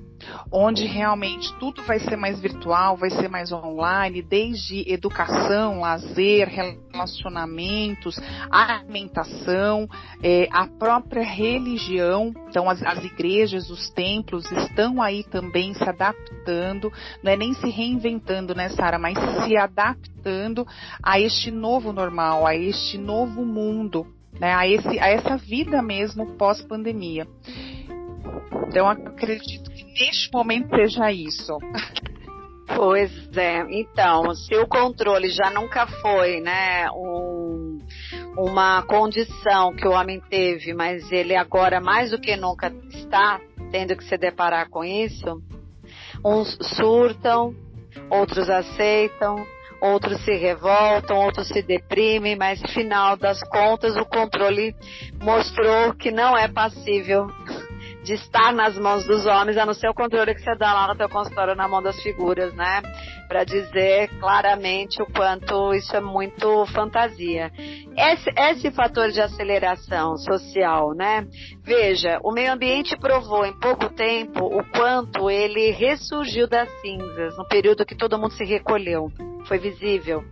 onde 0.52 0.86
realmente 0.86 1.54
tudo 1.60 1.82
vai 1.84 2.00
ser 2.00 2.16
mais 2.16 2.40
virtual, 2.40 2.98
vai 2.98 3.10
ser 3.10 3.30
mais 3.30 3.52
online, 3.52 4.22
desde 4.22 4.84
educação, 4.92 5.82
lazer, 5.82 6.48
relacionamentos, 6.48 8.20
alimentação, 8.50 9.88
é, 10.22 10.48
a 10.52 10.68
própria 10.68 11.24
religião. 11.24 12.34
Então 12.50 12.70
as, 12.70 12.82
as 12.84 13.04
igrejas, 13.04 13.70
os 13.70 13.90
templos 13.92 14.50
estão 14.52 15.02
aí 15.02 15.24
também 15.24 15.74
se 15.74 15.88
adaptando, 15.88 16.92
não 17.24 17.32
é 17.32 17.38
nem 17.38 17.54
se 17.54 17.70
reinventando, 17.70 18.54
né, 18.54 18.70
Sara, 18.70 19.00
mas 19.00 19.18
se 19.44 19.56
adaptando 19.56 20.68
a 21.02 21.20
este 21.20 21.52
novo 21.52 21.92
normal, 21.92 22.46
a 22.46 22.56
este 22.56 22.98
novo 22.98 23.46
mundo, 23.46 24.08
né, 24.40 24.54
a, 24.54 24.68
esse, 24.68 25.00
a 25.00 25.08
essa 25.08 25.38
vida 25.38 25.82
mesmo 25.82 26.34
pós-pandemia. 26.38 27.28
Então, 28.68 28.88
acredito 28.88 29.71
neste 30.00 30.32
momento 30.32 30.76
seja 30.76 31.12
isso. 31.12 31.58
Pois 32.74 33.12
é, 33.36 33.66
então, 33.70 34.34
se 34.34 34.56
o 34.56 34.66
controle 34.66 35.30
já 35.30 35.50
nunca 35.50 35.86
foi, 35.88 36.40
né, 36.40 36.90
um, 36.92 37.80
uma 38.38 38.82
condição 38.84 39.76
que 39.76 39.86
o 39.86 39.92
homem 39.92 40.22
teve, 40.30 40.74
mas 40.74 41.12
ele 41.12 41.36
agora 41.36 41.82
mais 41.82 42.12
do 42.12 42.20
que 42.20 42.36
nunca 42.38 42.74
está 42.90 43.42
tendo 43.72 43.96
que 43.96 44.06
se 44.06 44.18
deparar 44.18 44.70
com 44.70 44.84
isso, 44.84 45.42
uns 46.24 46.58
surtam, 46.78 47.54
outros 48.10 48.50
aceitam, 48.50 49.46
outros 49.82 50.24
se 50.24 50.36
revoltam, 50.36 51.18
outros 51.18 51.48
se 51.48 51.62
deprimem, 51.62 52.36
mas 52.36 52.62
final 52.74 53.18
das 53.18 53.42
contas 53.50 53.96
o 53.98 54.06
controle 54.06 54.76
mostrou 55.22 55.94
que 55.96 56.12
não 56.12 56.38
é 56.38 56.48
passível 56.48 57.28
de 58.04 58.14
estar 58.14 58.52
nas 58.54 58.78
mãos 58.78 59.06
dos 59.06 59.26
homens, 59.26 59.58
a 59.58 59.66
não 59.66 59.74
ser 59.74 59.90
o 59.90 59.94
controle 59.94 60.34
que 60.34 60.42
você 60.42 60.56
dá 60.56 60.74
lá 60.74 60.88
no 60.88 60.96
teu 60.96 61.08
consultório 61.08 61.56
na 61.56 61.68
mão 61.68 61.82
das 61.82 62.02
figuras, 62.02 62.54
né? 62.54 62.82
Para 63.28 63.44
dizer 63.44 64.10
claramente 64.20 65.02
o 65.02 65.06
quanto 65.06 65.74
isso 65.74 65.96
é 65.96 66.02
muito 66.02 66.66
fantasia. 66.68 67.52
Esse, 67.96 68.30
esse 68.36 68.72
fator 68.72 69.10
de 69.10 69.22
aceleração 69.22 70.18
social, 70.18 70.94
né? 70.94 71.28
Veja, 71.64 72.20
o 72.24 72.32
meio 72.32 72.52
ambiente 72.52 72.98
provou 72.98 73.46
em 73.46 73.58
pouco 73.60 73.90
tempo 73.90 74.46
o 74.46 74.64
quanto 74.72 75.30
ele 75.30 75.72
ressurgiu 75.72 76.48
das 76.48 76.70
cinzas, 76.82 77.38
no 77.38 77.48
período 77.48 77.86
que 77.86 77.96
todo 77.96 78.18
mundo 78.18 78.34
se 78.34 78.44
recolheu. 78.44 79.12
Foi 79.48 79.58
visível. 79.58 80.24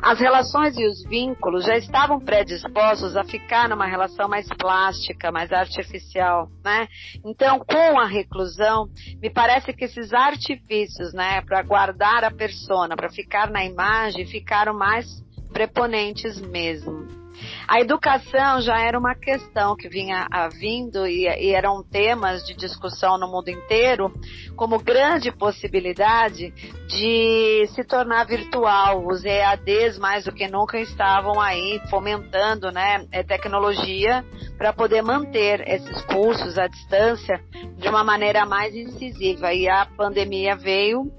As 0.00 0.20
relações 0.20 0.76
e 0.78 0.86
os 0.86 1.02
vínculos 1.04 1.64
já 1.64 1.76
estavam 1.76 2.20
predispostos 2.20 3.16
a 3.16 3.24
ficar 3.24 3.68
numa 3.68 3.86
relação 3.86 4.28
mais 4.28 4.46
plástica, 4.48 5.32
mais 5.32 5.52
artificial, 5.52 6.48
né? 6.64 6.86
Então, 7.24 7.58
com 7.58 7.98
a 7.98 8.06
reclusão, 8.06 8.88
me 9.20 9.30
parece 9.30 9.72
que 9.72 9.84
esses 9.84 10.12
artifícios, 10.12 11.12
né, 11.12 11.40
para 11.42 11.62
guardar 11.62 12.24
a 12.24 12.30
persona, 12.30 12.96
para 12.96 13.10
ficar 13.10 13.50
na 13.50 13.64
imagem, 13.64 14.26
ficaram 14.26 14.74
mais 14.74 15.06
preponentes 15.52 16.40
mesmo. 16.40 17.17
A 17.66 17.80
educação 17.80 18.60
já 18.60 18.80
era 18.80 18.98
uma 18.98 19.14
questão 19.14 19.76
que 19.76 19.88
vinha 19.88 20.26
vindo 20.58 21.06
e, 21.06 21.26
e 21.26 21.54
eram 21.54 21.82
temas 21.82 22.44
de 22.44 22.54
discussão 22.54 23.18
no 23.18 23.28
mundo 23.28 23.48
inteiro, 23.48 24.12
como 24.56 24.78
grande 24.78 25.30
possibilidade 25.30 26.50
de 26.86 27.66
se 27.74 27.84
tornar 27.84 28.24
virtual. 28.24 29.06
Os 29.06 29.24
EADs, 29.24 29.98
mais 29.98 30.24
do 30.24 30.32
que 30.32 30.48
nunca, 30.48 30.78
estavam 30.78 31.40
aí 31.40 31.80
fomentando 31.90 32.70
né, 32.70 33.06
é, 33.12 33.22
tecnologia 33.22 34.24
para 34.56 34.72
poder 34.72 35.02
manter 35.02 35.66
esses 35.68 36.02
cursos 36.06 36.58
à 36.58 36.66
distância 36.66 37.40
de 37.76 37.88
uma 37.88 38.02
maneira 38.02 38.46
mais 38.46 38.74
incisiva. 38.74 39.52
E 39.52 39.68
a 39.68 39.86
pandemia 39.86 40.56
veio 40.56 41.12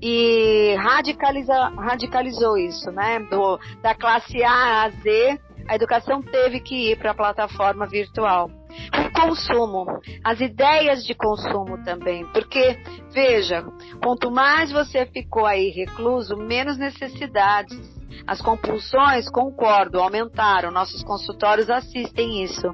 e 0.00 0.74
radicaliza, 0.78 1.68
radicalizou 1.76 2.56
isso, 2.56 2.90
né? 2.90 3.20
Do, 3.30 3.58
da 3.82 3.94
classe 3.94 4.42
A 4.42 4.84
a 4.84 4.90
Z 4.90 5.38
a 5.70 5.76
educação 5.76 6.20
teve 6.20 6.58
que 6.58 6.90
ir 6.90 6.98
para 6.98 7.12
a 7.12 7.14
plataforma 7.14 7.86
virtual. 7.86 8.50
O 8.50 9.20
consumo, 9.20 9.86
as 10.24 10.40
ideias 10.40 11.04
de 11.04 11.14
consumo 11.14 11.80
também, 11.84 12.26
porque 12.32 12.76
veja, 13.12 13.64
quanto 14.02 14.32
mais 14.32 14.72
você 14.72 15.06
ficou 15.06 15.46
aí 15.46 15.70
recluso, 15.70 16.36
menos 16.36 16.76
necessidades. 16.76 17.78
As 18.26 18.42
compulsões, 18.42 19.30
concordo, 19.30 20.00
aumentaram. 20.00 20.72
Nossos 20.72 21.04
consultórios 21.04 21.70
assistem 21.70 22.42
isso. 22.42 22.66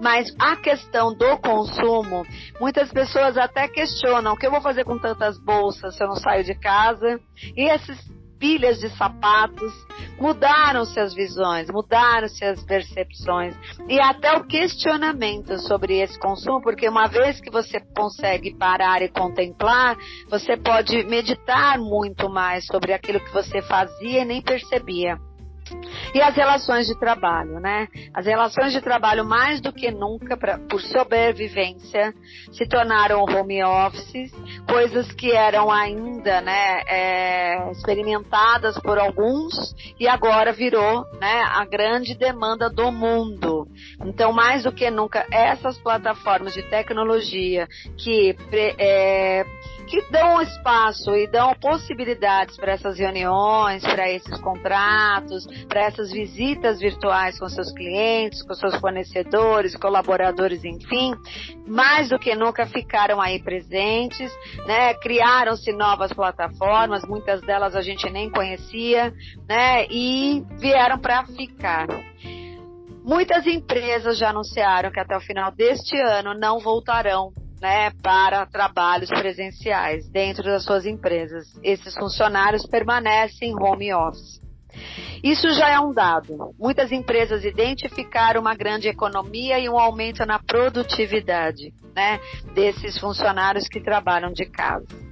Mas 0.00 0.32
a 0.38 0.54
questão 0.56 1.14
do 1.14 1.38
consumo, 1.38 2.22
muitas 2.60 2.90
pessoas 2.92 3.38
até 3.38 3.66
questionam: 3.66 4.34
o 4.34 4.36
que 4.36 4.46
eu 4.46 4.50
vou 4.50 4.60
fazer 4.60 4.84
com 4.84 4.98
tantas 4.98 5.42
bolsas 5.42 5.96
se 5.96 6.04
eu 6.04 6.08
não 6.08 6.16
saio 6.16 6.44
de 6.44 6.54
casa? 6.54 7.18
E 7.56 7.64
esses 7.68 7.98
pilhas 8.42 8.80
de 8.80 8.88
sapatos, 8.96 9.72
mudaram-se 10.18 10.98
as 10.98 11.14
visões, 11.14 11.70
mudaram-se 11.70 12.44
as 12.44 12.60
percepções 12.64 13.54
e 13.88 14.00
até 14.00 14.36
o 14.36 14.44
questionamento 14.44 15.56
sobre 15.60 16.00
esse 16.00 16.18
consumo, 16.18 16.60
porque 16.60 16.88
uma 16.88 17.06
vez 17.06 17.40
que 17.40 17.52
você 17.52 17.78
consegue 17.96 18.52
parar 18.56 19.00
e 19.00 19.08
contemplar, 19.08 19.96
você 20.28 20.56
pode 20.56 21.04
meditar 21.04 21.78
muito 21.78 22.28
mais 22.28 22.66
sobre 22.66 22.92
aquilo 22.92 23.20
que 23.20 23.32
você 23.32 23.62
fazia 23.62 24.22
e 24.22 24.24
nem 24.24 24.42
percebia. 24.42 25.16
E 26.14 26.20
as 26.20 26.34
relações 26.34 26.86
de 26.86 26.98
trabalho, 26.98 27.58
né? 27.60 27.88
As 28.14 28.26
relações 28.26 28.72
de 28.72 28.80
trabalho, 28.80 29.24
mais 29.24 29.60
do 29.60 29.72
que 29.72 29.90
nunca, 29.90 30.36
pra, 30.36 30.58
por 30.58 30.80
sobrevivência, 30.80 32.14
se 32.52 32.66
tornaram 32.68 33.22
home 33.24 33.62
offices, 33.64 34.30
coisas 34.68 35.10
que 35.12 35.32
eram 35.32 35.70
ainda, 35.70 36.40
né, 36.40 36.82
é, 36.86 37.70
experimentadas 37.70 38.78
por 38.80 38.98
alguns 38.98 39.52
e 39.98 40.06
agora 40.06 40.52
virou, 40.52 41.04
né, 41.20 41.42
a 41.48 41.64
grande 41.64 42.14
demanda 42.14 42.68
do 42.68 42.90
mundo. 42.92 43.66
Então, 44.04 44.32
mais 44.32 44.64
do 44.64 44.72
que 44.72 44.90
nunca, 44.90 45.26
essas 45.30 45.78
plataformas 45.78 46.54
de 46.54 46.62
tecnologia 46.62 47.66
que 47.96 48.36
é, 48.78 49.44
que 49.86 50.00
dão 50.10 50.40
espaço 50.40 51.14
e 51.14 51.26
dão 51.26 51.54
possibilidades 51.54 52.56
para 52.56 52.72
essas 52.72 52.98
reuniões, 52.98 53.82
para 53.82 54.10
esses 54.10 54.40
contratos, 54.40 55.46
para 55.68 55.82
essas 55.82 56.10
visitas 56.10 56.78
virtuais 56.78 57.38
com 57.38 57.48
seus 57.48 57.72
clientes, 57.72 58.42
com 58.42 58.54
seus 58.54 58.74
fornecedores, 58.76 59.76
colaboradores, 59.76 60.64
enfim, 60.64 61.14
mais 61.66 62.08
do 62.08 62.18
que 62.18 62.34
nunca 62.34 62.66
ficaram 62.66 63.20
aí 63.20 63.42
presentes, 63.42 64.32
né? 64.66 64.94
Criaram-se 64.94 65.72
novas 65.72 66.12
plataformas, 66.12 67.04
muitas 67.04 67.40
delas 67.42 67.74
a 67.74 67.82
gente 67.82 68.08
nem 68.10 68.30
conhecia, 68.30 69.12
né? 69.48 69.86
E 69.90 70.44
vieram 70.58 70.98
para 70.98 71.24
ficar. 71.26 71.86
Muitas 73.04 73.46
empresas 73.46 74.16
já 74.16 74.30
anunciaram 74.30 74.90
que 74.92 75.00
até 75.00 75.16
o 75.16 75.20
final 75.20 75.50
deste 75.50 75.96
ano 76.00 76.34
não 76.38 76.60
voltarão 76.60 77.32
né, 77.62 77.92
para 78.02 78.44
trabalhos 78.44 79.08
presenciais 79.08 80.08
dentro 80.10 80.42
das 80.42 80.64
suas 80.64 80.84
empresas. 80.84 81.46
Esses 81.62 81.94
funcionários 81.94 82.66
permanecem 82.66 83.50
em 83.50 83.54
home 83.54 83.94
office. 83.94 84.42
Isso 85.22 85.48
já 85.52 85.70
é 85.70 85.78
um 85.78 85.92
dado. 85.92 86.52
Muitas 86.58 86.90
empresas 86.90 87.44
identificaram 87.44 88.40
uma 88.40 88.56
grande 88.56 88.88
economia 88.88 89.60
e 89.60 89.68
um 89.68 89.78
aumento 89.78 90.26
na 90.26 90.40
produtividade 90.40 91.72
né, 91.94 92.18
desses 92.52 92.98
funcionários 92.98 93.68
que 93.68 93.80
trabalham 93.80 94.32
de 94.32 94.46
casa. 94.46 95.11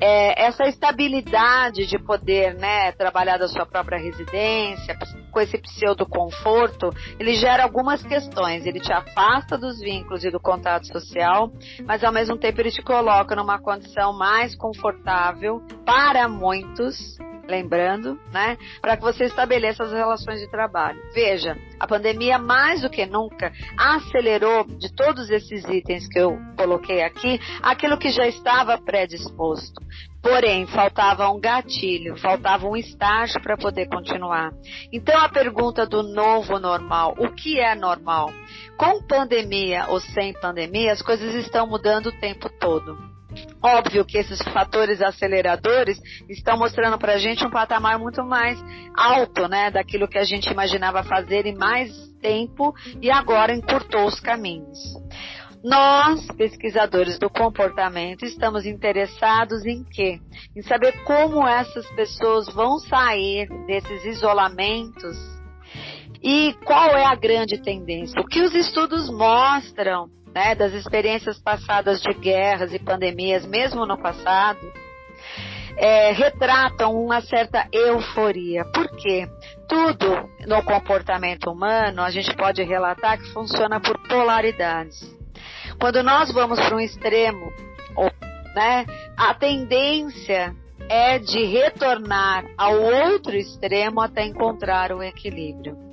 É, 0.00 0.46
essa 0.46 0.64
estabilidade 0.64 1.86
de 1.86 1.98
poder 1.98 2.54
né, 2.54 2.92
trabalhar 2.92 3.38
da 3.38 3.48
sua 3.48 3.64
própria 3.64 3.98
residência, 3.98 4.96
com 5.30 5.40
esse 5.40 5.58
pseudo 5.58 6.06
conforto, 6.06 6.90
ele 7.18 7.34
gera 7.34 7.62
algumas 7.62 8.02
questões. 8.02 8.66
Ele 8.66 8.80
te 8.80 8.92
afasta 8.92 9.58
dos 9.58 9.80
vínculos 9.80 10.24
e 10.24 10.30
do 10.30 10.40
contato 10.40 10.86
social, 10.86 11.52
mas 11.86 12.04
ao 12.04 12.12
mesmo 12.12 12.36
tempo 12.36 12.60
ele 12.60 12.70
te 12.70 12.82
coloca 12.82 13.34
numa 13.34 13.58
condição 13.58 14.12
mais 14.12 14.54
confortável 14.56 15.60
para 15.84 16.28
muitos 16.28 17.18
lembrando, 17.48 18.18
né, 18.32 18.56
para 18.80 18.96
que 18.96 19.02
você 19.02 19.24
estabeleça 19.24 19.84
as 19.84 19.92
relações 19.92 20.40
de 20.40 20.50
trabalho. 20.50 21.00
Veja, 21.12 21.56
a 21.78 21.86
pandemia 21.86 22.38
mais 22.38 22.82
do 22.82 22.90
que 22.90 23.06
nunca 23.06 23.52
acelerou 23.78 24.64
de 24.64 24.92
todos 24.94 25.30
esses 25.30 25.64
itens 25.64 26.08
que 26.08 26.18
eu 26.18 26.38
coloquei 26.56 27.02
aqui, 27.02 27.40
aquilo 27.62 27.98
que 27.98 28.10
já 28.10 28.26
estava 28.26 28.78
predisposto. 28.78 29.82
Porém, 30.22 30.66
faltava 30.66 31.28
um 31.28 31.38
gatilho, 31.38 32.16
faltava 32.16 32.66
um 32.66 32.74
estágio 32.74 33.42
para 33.42 33.58
poder 33.58 33.86
continuar. 33.88 34.52
Então, 34.90 35.18
a 35.20 35.28
pergunta 35.28 35.84
do 35.86 36.02
novo 36.02 36.58
normal: 36.58 37.14
o 37.18 37.30
que 37.34 37.60
é 37.60 37.74
normal? 37.74 38.32
Com 38.78 39.02
pandemia 39.02 39.84
ou 39.88 40.00
sem 40.00 40.32
pandemia, 40.32 40.92
as 40.92 41.02
coisas 41.02 41.34
estão 41.34 41.66
mudando 41.66 42.06
o 42.06 42.20
tempo 42.20 42.48
todo. 42.58 43.13
Óbvio 43.62 44.04
que 44.04 44.18
esses 44.18 44.40
fatores 44.52 45.00
aceleradores 45.00 45.98
estão 46.28 46.58
mostrando 46.58 46.98
para 46.98 47.14
a 47.14 47.18
gente 47.18 47.44
um 47.46 47.50
patamar 47.50 47.98
muito 47.98 48.22
mais 48.24 48.62
alto, 48.96 49.48
né, 49.48 49.70
daquilo 49.70 50.08
que 50.08 50.18
a 50.18 50.24
gente 50.24 50.50
imaginava 50.50 51.02
fazer 51.02 51.46
em 51.46 51.56
mais 51.56 51.90
tempo 52.20 52.74
e 53.00 53.10
agora 53.10 53.54
encurtou 53.54 54.06
os 54.06 54.20
caminhos. 54.20 54.78
Nós, 55.64 56.26
pesquisadores 56.36 57.18
do 57.18 57.30
comportamento, 57.30 58.26
estamos 58.26 58.66
interessados 58.66 59.64
em 59.64 59.82
quê? 59.82 60.20
Em 60.54 60.60
saber 60.60 60.92
como 61.04 61.48
essas 61.48 61.86
pessoas 61.92 62.46
vão 62.52 62.78
sair 62.78 63.48
desses 63.66 64.04
isolamentos 64.04 65.16
e 66.22 66.54
qual 66.66 66.90
é 66.90 67.06
a 67.06 67.14
grande 67.14 67.62
tendência. 67.62 68.20
O 68.20 68.26
que 68.26 68.42
os 68.42 68.54
estudos 68.54 69.08
mostram 69.10 70.10
né, 70.34 70.54
das 70.54 70.72
experiências 70.72 71.38
passadas 71.38 72.02
de 72.02 72.12
guerras 72.14 72.72
e 72.74 72.78
pandemias, 72.78 73.46
mesmo 73.46 73.86
no 73.86 73.96
passado, 73.96 74.60
é, 75.76 76.12
retratam 76.12 76.92
uma 76.92 77.20
certa 77.20 77.68
euforia. 77.72 78.64
Por 78.72 78.88
quê? 78.96 79.28
Tudo 79.68 80.28
no 80.46 80.62
comportamento 80.62 81.50
humano 81.50 82.02
a 82.02 82.10
gente 82.10 82.34
pode 82.36 82.62
relatar 82.62 83.18
que 83.18 83.32
funciona 83.32 83.80
por 83.80 83.96
polaridades. 84.08 85.00
Quando 85.80 86.02
nós 86.02 86.32
vamos 86.32 86.58
para 86.58 86.76
um 86.76 86.80
extremo, 86.80 87.52
né, 88.54 88.86
a 89.16 89.34
tendência 89.34 90.54
é 90.88 91.18
de 91.18 91.44
retornar 91.44 92.44
ao 92.56 92.80
outro 92.80 93.36
extremo 93.36 94.00
até 94.00 94.24
encontrar 94.24 94.92
o 94.92 95.02
equilíbrio. 95.02 95.83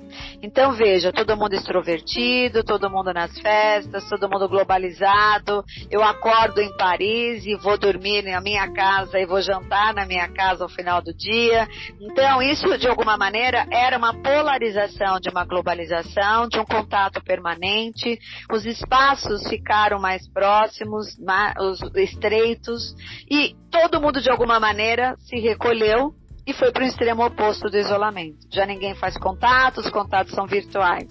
Então 0.42 0.72
veja, 0.72 1.12
todo 1.12 1.36
mundo 1.36 1.54
extrovertido, 1.54 2.64
todo 2.64 2.90
mundo 2.90 3.12
nas 3.12 3.36
festas, 3.38 4.08
todo 4.08 4.28
mundo 4.28 4.48
globalizado. 4.48 5.64
Eu 5.90 6.02
acordo 6.02 6.60
em 6.60 6.74
Paris 6.76 7.44
e 7.46 7.56
vou 7.56 7.78
dormir 7.78 8.22
na 8.22 8.40
minha 8.40 8.70
casa 8.72 9.18
e 9.18 9.26
vou 9.26 9.40
jantar 9.40 9.94
na 9.94 10.06
minha 10.06 10.28
casa 10.28 10.64
ao 10.64 10.68
final 10.68 11.02
do 11.02 11.12
dia. 11.14 11.68
Então 12.00 12.42
isso 12.42 12.76
de 12.78 12.88
alguma 12.88 13.16
maneira 13.16 13.66
era 13.70 13.96
uma 13.96 14.14
polarização 14.14 15.20
de 15.20 15.28
uma 15.28 15.44
globalização, 15.44 16.48
de 16.48 16.58
um 16.58 16.64
contato 16.64 17.22
permanente. 17.22 18.18
Os 18.50 18.64
espaços 18.64 19.46
ficaram 19.48 20.00
mais 20.00 20.28
próximos, 20.28 21.06
os 21.58 21.80
estreitos 21.96 22.94
e 23.30 23.54
todo 23.70 24.00
mundo 24.00 24.20
de 24.20 24.30
alguma 24.30 24.60
maneira 24.60 25.14
se 25.18 25.36
recolheu 25.40 26.14
e 26.46 26.52
foi 26.52 26.72
para 26.72 26.82
o 26.82 26.86
extremo 26.86 27.24
oposto 27.24 27.70
do 27.70 27.78
isolamento. 27.78 28.38
Já 28.52 28.66
ninguém 28.66 28.94
faz 28.94 29.16
contatos, 29.16 29.86
os 29.86 29.90
contatos 29.90 30.34
são 30.34 30.46
virtuais. 30.46 31.08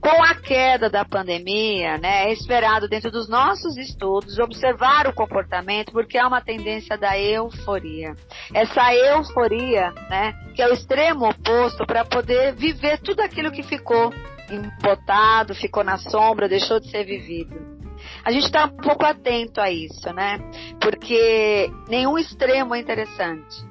Com 0.00 0.22
a 0.22 0.34
queda 0.36 0.88
da 0.88 1.04
pandemia, 1.04 1.98
né, 1.98 2.28
é 2.28 2.32
esperado 2.32 2.88
dentro 2.88 3.10
dos 3.10 3.28
nossos 3.28 3.76
estudos 3.76 4.38
observar 4.38 5.08
o 5.08 5.12
comportamento 5.12 5.90
porque 5.92 6.16
há 6.16 6.26
uma 6.26 6.40
tendência 6.40 6.96
da 6.96 7.18
euforia. 7.18 8.14
Essa 8.54 8.94
euforia, 8.94 9.90
né, 10.08 10.32
que 10.54 10.62
é 10.62 10.68
o 10.68 10.72
extremo 10.72 11.28
oposto 11.28 11.84
para 11.84 12.04
poder 12.04 12.54
viver 12.54 12.98
tudo 13.00 13.20
aquilo 13.20 13.50
que 13.50 13.62
ficou 13.64 14.12
embotado, 14.48 15.54
ficou 15.54 15.82
na 15.82 15.98
sombra, 15.98 16.48
deixou 16.48 16.78
de 16.78 16.90
ser 16.90 17.04
vivido. 17.04 17.78
A 18.24 18.30
gente 18.30 18.46
está 18.46 18.66
um 18.66 18.76
pouco 18.76 19.04
atento 19.04 19.60
a 19.60 19.70
isso, 19.70 20.12
né? 20.12 20.38
Porque 20.80 21.68
nenhum 21.88 22.16
extremo 22.16 22.74
é 22.74 22.78
interessante 22.78 23.67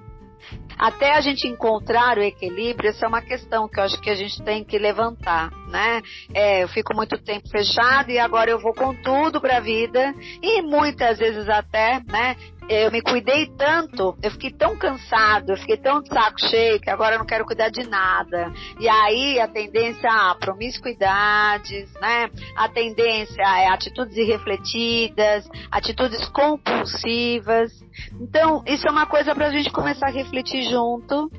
até 0.78 1.14
a 1.16 1.22
gente 1.22 1.48
encontrar 1.48 2.18
o 2.18 2.24
equilíbrio, 2.24 2.90
essa 2.90 3.06
é 3.06 3.10
uma 3.10 3.22
questão 3.22 3.68
que 3.68 3.80
eu 3.80 3.84
acho 3.84 4.00
que 4.00 4.10
a 4.10 4.16
gente 4.16 4.42
tem 4.44 4.64
que 4.64 4.78
levantar, 4.78 5.52
né? 5.70 6.02
É, 6.34 6.64
eu 6.64 6.68
fico 6.68 6.96
muito 6.96 7.18
tempo 7.18 7.50
fechado 7.50 8.12
e 8.12 8.20
agora 8.20 8.52
eu 8.52 8.60
vou 8.60 8.74
com 8.74 8.94
tudo 8.94 9.42
para 9.42 9.58
a 9.58 9.62
vida 9.62 10.14
e 10.42 10.62
muitas 10.62 11.18
vezes 11.18 11.50
até, 11.50 12.02
né? 12.08 12.36
Eu 12.70 12.92
me 12.92 13.02
cuidei 13.02 13.48
tanto, 13.58 14.18
eu 14.22 14.32
fiquei 14.32 14.52
tão 14.52 14.76
cansado, 14.76 15.52
eu 15.52 15.58
fiquei 15.58 15.78
tão 15.78 16.02
de 16.02 16.10
saco 16.10 16.40
cheio 16.40 16.80
que 16.80 16.90
agora 16.90 17.16
eu 17.16 17.20
não 17.20 17.26
quero 17.26 17.46
cuidar 17.46 17.70
de 17.70 17.88
nada. 17.88 18.52
E 18.80 18.88
aí 18.90 19.40
a 19.40 19.48
tendência 19.48 20.10
a 20.10 20.36
promiscuidades, 20.36 21.92
né? 22.02 22.30
A 22.56 22.68
tendência 22.68 23.42
é 23.42 23.68
atitudes 23.68 24.18
irrefletidas, 24.18 25.48
atitudes 25.72 26.28
compulsivas. 26.30 27.72
Então, 28.20 28.64
isso 28.66 28.88
é 28.88 28.92
uma 28.92 29.06
coisa 29.06 29.34
para 29.34 29.48
a 29.48 29.52
gente 29.52 29.72
começar 29.72 30.08
a 30.08 30.12
refletir 30.12 30.64
junto 30.64 31.30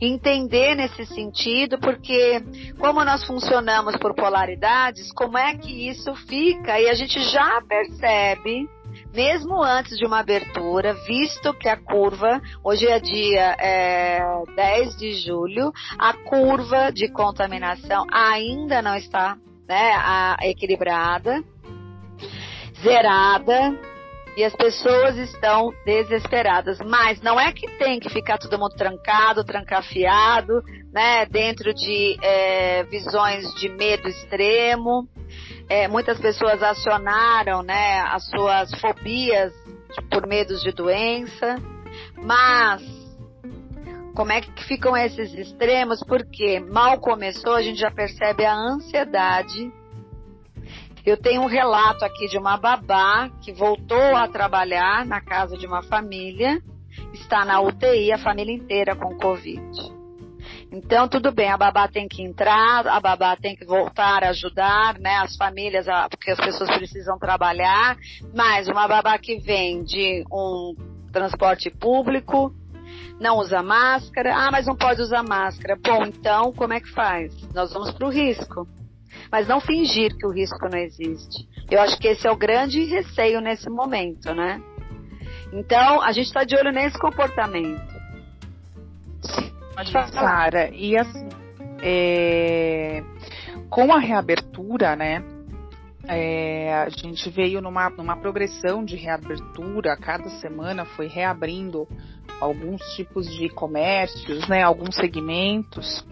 entender 0.00 0.74
nesse 0.74 1.06
sentido, 1.06 1.78
porque 1.78 2.42
como 2.78 3.04
nós 3.04 3.24
funcionamos 3.24 3.96
por 3.96 4.14
polaridades, 4.14 5.12
como 5.12 5.36
é 5.38 5.56
que 5.56 5.88
isso 5.88 6.14
fica? 6.14 6.80
E 6.80 6.88
a 6.88 6.94
gente 6.94 7.20
já 7.30 7.60
percebe 7.62 8.68
mesmo 9.12 9.62
antes 9.62 9.96
de 9.96 10.06
uma 10.06 10.20
abertura, 10.20 10.94
visto 11.06 11.54
que 11.54 11.68
a 11.68 11.76
curva, 11.76 12.40
hoje 12.62 12.86
é 12.86 13.00
dia 13.00 13.56
é, 13.58 14.20
10 14.54 14.96
de 14.96 15.12
julho, 15.12 15.72
a 15.98 16.12
curva 16.12 16.90
de 16.92 17.08
contaminação 17.08 18.04
ainda 18.12 18.82
não 18.82 18.94
está 18.96 19.36
né, 19.68 19.92
a, 19.94 20.36
equilibrada, 20.42 21.42
zerada, 22.82 23.78
e 24.38 24.44
as 24.44 24.54
pessoas 24.54 25.16
estão 25.16 25.70
desesperadas. 25.84 26.78
Mas 26.78 27.20
não 27.20 27.38
é 27.38 27.52
que 27.52 27.66
tem 27.78 28.00
que 28.00 28.08
ficar 28.08 28.38
todo 28.38 28.58
mundo 28.58 28.74
trancado, 28.76 29.44
trancafiado, 29.44 30.62
né, 30.92 31.26
dentro 31.26 31.74
de 31.74 32.16
é, 32.22 32.84
visões 32.84 33.52
de 33.54 33.68
medo 33.68 34.08
extremo 34.08 35.06
é, 35.68 35.86
muitas 35.86 36.18
pessoas 36.18 36.62
acionaram 36.62 37.62
né, 37.62 38.00
as 38.00 38.26
suas 38.30 38.70
fobias 38.80 39.52
por 40.10 40.26
medos 40.26 40.62
de 40.62 40.72
doença, 40.72 41.56
mas 42.16 42.82
como 44.14 44.32
é 44.32 44.40
que 44.40 44.64
ficam 44.64 44.96
esses 44.96 45.32
extremos? 45.34 46.00
Porque 46.06 46.58
mal 46.58 46.98
começou, 47.00 47.54
a 47.54 47.62
gente 47.62 47.78
já 47.78 47.90
percebe 47.90 48.44
a 48.44 48.54
ansiedade. 48.54 49.70
Eu 51.04 51.16
tenho 51.16 51.42
um 51.42 51.46
relato 51.46 52.04
aqui 52.04 52.28
de 52.28 52.38
uma 52.38 52.56
babá 52.56 53.30
que 53.42 53.52
voltou 53.52 54.16
a 54.16 54.28
trabalhar 54.28 55.06
na 55.06 55.20
casa 55.20 55.56
de 55.56 55.66
uma 55.66 55.82
família, 55.82 56.60
está 57.12 57.44
na 57.44 57.60
UTI, 57.60 58.12
a 58.12 58.18
família 58.18 58.54
inteira 58.54 58.94
com 58.96 59.16
Covid. 59.16 59.98
Então, 60.70 61.08
tudo 61.08 61.32
bem, 61.32 61.50
a 61.50 61.56
babá 61.56 61.88
tem 61.88 62.06
que 62.06 62.22
entrar, 62.22 62.86
a 62.86 63.00
babá 63.00 63.36
tem 63.36 63.56
que 63.56 63.64
voltar 63.64 64.22
a 64.22 64.30
ajudar, 64.30 64.98
né, 64.98 65.16
as 65.16 65.34
famílias, 65.34 65.86
porque 66.10 66.30
as 66.30 66.38
pessoas 66.38 66.70
precisam 66.76 67.18
trabalhar, 67.18 67.96
mas 68.34 68.68
uma 68.68 68.86
babá 68.86 69.18
que 69.18 69.38
vem 69.38 69.82
de 69.82 70.24
um 70.30 70.74
transporte 71.10 71.70
público, 71.70 72.52
não 73.18 73.38
usa 73.38 73.62
máscara, 73.62 74.34
ah, 74.36 74.50
mas 74.50 74.66
não 74.66 74.76
pode 74.76 75.00
usar 75.00 75.22
máscara. 75.22 75.76
Bom, 75.82 76.04
então, 76.04 76.52
como 76.52 76.72
é 76.72 76.80
que 76.80 76.90
faz? 76.90 77.34
Nós 77.52 77.72
vamos 77.72 77.90
para 77.92 78.06
o 78.06 78.10
risco. 78.10 78.68
Mas 79.30 79.46
não 79.46 79.60
fingir 79.60 80.16
que 80.16 80.26
o 80.26 80.30
risco 80.30 80.68
não 80.68 80.78
existe. 80.78 81.48
Eu 81.70 81.80
acho 81.80 81.98
que 81.98 82.08
esse 82.08 82.26
é 82.26 82.30
o 82.30 82.36
grande 82.36 82.84
receio 82.84 83.40
nesse 83.40 83.68
momento, 83.68 84.34
né? 84.34 84.60
Então, 85.52 86.02
a 86.02 86.12
gente 86.12 86.26
está 86.26 86.44
de 86.44 86.56
olho 86.56 86.72
nesse 86.72 86.98
comportamento. 86.98 87.98
Pode 89.74 89.92
Sara, 90.12 90.70
e 90.74 90.96
assim, 90.96 91.28
é, 91.80 93.02
com 93.70 93.92
a 93.92 93.98
reabertura, 93.98 94.96
né? 94.96 95.22
É, 96.06 96.72
a 96.74 96.88
gente 96.88 97.28
veio 97.28 97.60
numa, 97.60 97.90
numa 97.90 98.16
progressão 98.16 98.82
de 98.82 98.96
reabertura, 98.96 99.96
cada 99.96 100.28
semana 100.40 100.84
foi 100.84 101.06
reabrindo 101.06 101.86
alguns 102.40 102.80
tipos 102.94 103.28
de 103.28 103.48
comércios, 103.48 104.46
né, 104.48 104.62
alguns 104.62 104.94
segmentos. 104.94 106.04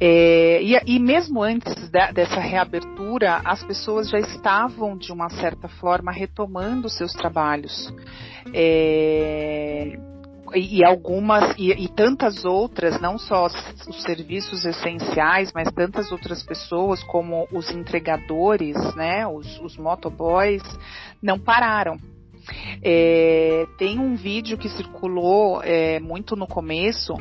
É, 0.00 0.60
e, 0.62 0.96
e, 0.96 0.98
mesmo 0.98 1.42
antes 1.42 1.90
da, 1.90 2.10
dessa 2.10 2.40
reabertura, 2.40 3.40
as 3.44 3.62
pessoas 3.62 4.08
já 4.08 4.18
estavam, 4.18 4.96
de 4.96 5.12
uma 5.12 5.28
certa 5.28 5.68
forma, 5.68 6.10
retomando 6.10 6.88
seus 6.88 7.12
trabalhos. 7.12 7.92
É, 8.52 9.96
e 10.54 10.84
algumas 10.84 11.54
e, 11.56 11.70
e, 11.70 11.88
tantas 11.88 12.44
outras, 12.44 13.00
não 13.00 13.16
só 13.16 13.46
os 13.46 14.02
serviços 14.02 14.64
essenciais, 14.64 15.50
mas 15.54 15.70
tantas 15.72 16.10
outras 16.12 16.42
pessoas 16.42 17.02
como 17.04 17.46
os 17.52 17.70
entregadores, 17.70 18.76
né, 18.94 19.26
os, 19.26 19.58
os 19.60 19.76
motoboys, 19.76 20.62
não 21.22 21.38
pararam. 21.38 21.98
É, 22.82 23.66
tem 23.78 23.98
um 23.98 24.14
vídeo 24.14 24.58
que 24.58 24.68
circulou 24.68 25.62
é, 25.62 26.00
muito 26.00 26.34
no 26.36 26.46
começo 26.46 27.14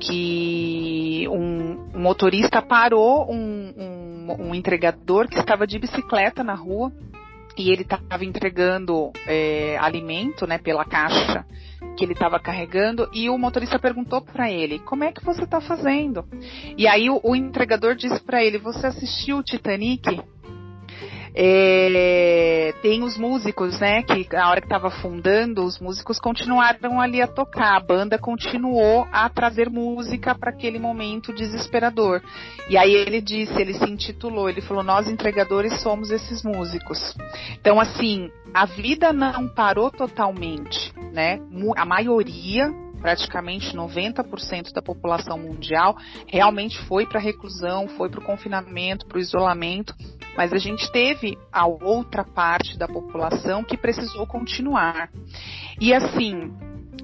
que 0.00 1.26
um, 1.28 1.90
um 1.94 2.00
motorista 2.00 2.62
parou 2.62 3.30
um, 3.30 3.74
um, 3.76 4.48
um 4.48 4.54
entregador 4.54 5.28
que 5.28 5.38
estava 5.38 5.66
de 5.66 5.78
bicicleta 5.78 6.42
na 6.42 6.54
rua 6.54 6.90
e 7.56 7.70
ele 7.70 7.82
estava 7.82 8.24
entregando 8.24 9.12
é, 9.26 9.76
alimento, 9.78 10.46
né, 10.46 10.58
pela 10.58 10.84
caixa 10.84 11.44
que 11.96 12.04
ele 12.04 12.12
estava 12.12 12.38
carregando 12.38 13.10
e 13.12 13.28
o 13.28 13.36
motorista 13.36 13.78
perguntou 13.78 14.22
para 14.22 14.50
ele: 14.50 14.78
"Como 14.80 15.04
é 15.04 15.12
que 15.12 15.24
você 15.24 15.44
está 15.44 15.60
fazendo?" 15.60 16.24
E 16.76 16.86
aí 16.86 17.10
o, 17.10 17.20
o 17.22 17.36
entregador 17.36 17.94
disse 17.94 18.20
para 18.22 18.42
ele: 18.42 18.58
"Você 18.58 18.86
assistiu 18.86 19.38
o 19.38 19.42
Titanic?" 19.42 20.20
É, 21.34 22.74
tem 22.82 23.02
os 23.02 23.16
músicos, 23.16 23.78
né? 23.78 24.02
Que 24.02 24.26
na 24.32 24.50
hora 24.50 24.60
que 24.60 24.66
estava 24.66 24.90
fundando, 24.90 25.64
os 25.64 25.78
músicos 25.78 26.18
continuaram 26.18 27.00
ali 27.00 27.22
a 27.22 27.26
tocar. 27.26 27.76
A 27.76 27.80
banda 27.80 28.18
continuou 28.18 29.06
a 29.12 29.28
trazer 29.28 29.70
música 29.70 30.34
para 30.34 30.50
aquele 30.50 30.78
momento 30.78 31.32
desesperador. 31.32 32.22
E 32.68 32.76
aí 32.76 32.92
ele 32.92 33.20
disse, 33.20 33.60
ele 33.60 33.74
se 33.74 33.84
intitulou, 33.84 34.48
ele 34.48 34.60
falou: 34.60 34.82
Nós 34.82 35.08
entregadores 35.08 35.80
somos 35.82 36.10
esses 36.10 36.42
músicos. 36.42 37.14
Então, 37.60 37.80
assim, 37.80 38.30
a 38.52 38.66
vida 38.66 39.12
não 39.12 39.48
parou 39.48 39.90
totalmente, 39.90 40.92
né? 41.12 41.40
A 41.76 41.84
maioria 41.84 42.70
praticamente 43.00 43.74
90% 43.74 44.72
da 44.72 44.82
população 44.82 45.38
mundial 45.38 45.96
realmente 46.26 46.78
foi 46.82 47.06
para 47.06 47.18
a 47.18 47.22
reclusão, 47.22 47.88
foi 47.88 48.08
para 48.10 48.20
o 48.20 48.24
confinamento, 48.24 49.06
para 49.06 49.16
o 49.16 49.20
isolamento, 49.20 49.94
mas 50.36 50.52
a 50.52 50.58
gente 50.58 50.90
teve 50.90 51.38
a 51.52 51.66
outra 51.66 52.24
parte 52.24 52.78
da 52.78 52.88
população 52.88 53.64
que 53.64 53.76
precisou 53.76 54.26
continuar. 54.26 55.10
E 55.80 55.92
assim, 55.92 56.52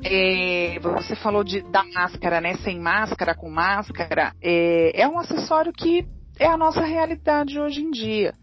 é, 0.02 0.78
você 0.80 1.16
falou 1.16 1.42
de, 1.42 1.62
da 1.62 1.84
máscara, 1.84 2.40
né? 2.40 2.54
Sem 2.56 2.78
máscara, 2.78 3.34
com 3.34 3.50
máscara, 3.50 4.32
é, 4.42 5.02
é 5.02 5.08
um 5.08 5.18
acessório 5.18 5.72
que 5.72 6.06
é 6.38 6.46
a 6.46 6.56
nossa 6.56 6.84
realidade 6.84 7.58
hoje 7.58 7.80
em 7.82 7.90
dia. 7.90 8.34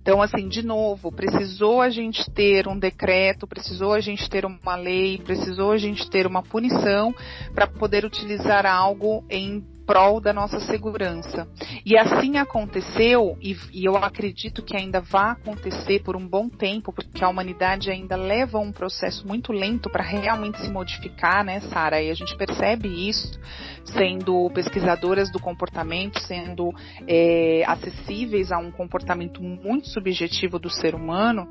Então, 0.00 0.22
assim, 0.22 0.48
de 0.48 0.64
novo, 0.64 1.12
precisou 1.12 1.82
a 1.82 1.90
gente 1.90 2.28
ter 2.30 2.66
um 2.66 2.78
decreto, 2.78 3.46
precisou 3.46 3.92
a 3.92 4.00
gente 4.00 4.30
ter 4.30 4.46
uma 4.46 4.74
lei, 4.74 5.18
precisou 5.18 5.72
a 5.72 5.76
gente 5.76 6.08
ter 6.08 6.26
uma 6.26 6.42
punição 6.42 7.14
para 7.54 7.66
poder 7.66 8.04
utilizar 8.04 8.64
algo 8.64 9.22
em 9.28 9.62
prol 9.90 10.20
da 10.20 10.32
nossa 10.32 10.60
segurança. 10.60 11.48
E 11.84 11.98
assim 11.98 12.38
aconteceu, 12.38 13.36
e, 13.42 13.56
e, 13.72 13.84
eu 13.84 13.96
acredito 13.96 14.62
que 14.62 14.76
ainda 14.76 15.00
vai 15.00 15.32
acontecer 15.32 16.00
por 16.04 16.14
um 16.14 16.24
bom 16.24 16.48
tempo, 16.48 16.92
porque 16.92 17.24
a 17.24 17.28
humanidade 17.28 17.90
ainda 17.90 18.14
leva 18.14 18.60
um 18.60 18.70
processo 18.70 19.26
muito 19.26 19.52
lento 19.52 19.90
para 19.90 20.04
realmente 20.04 20.60
se 20.60 20.70
modificar, 20.70 21.44
né, 21.44 21.58
Sara? 21.62 22.00
E 22.00 22.08
a 22.08 22.14
gente 22.14 22.36
percebe 22.36 22.86
isso 23.08 23.36
sendo 23.84 24.48
pesquisadoras 24.50 25.28
do 25.32 25.40
comportamento, 25.40 26.20
sendo 26.20 26.72
é, 27.08 27.64
acessíveis 27.66 28.52
a 28.52 28.58
um 28.58 28.70
comportamento 28.70 29.42
muito 29.42 29.88
subjetivo 29.88 30.60
do 30.60 30.70
ser 30.70 30.94
humano, 30.94 31.48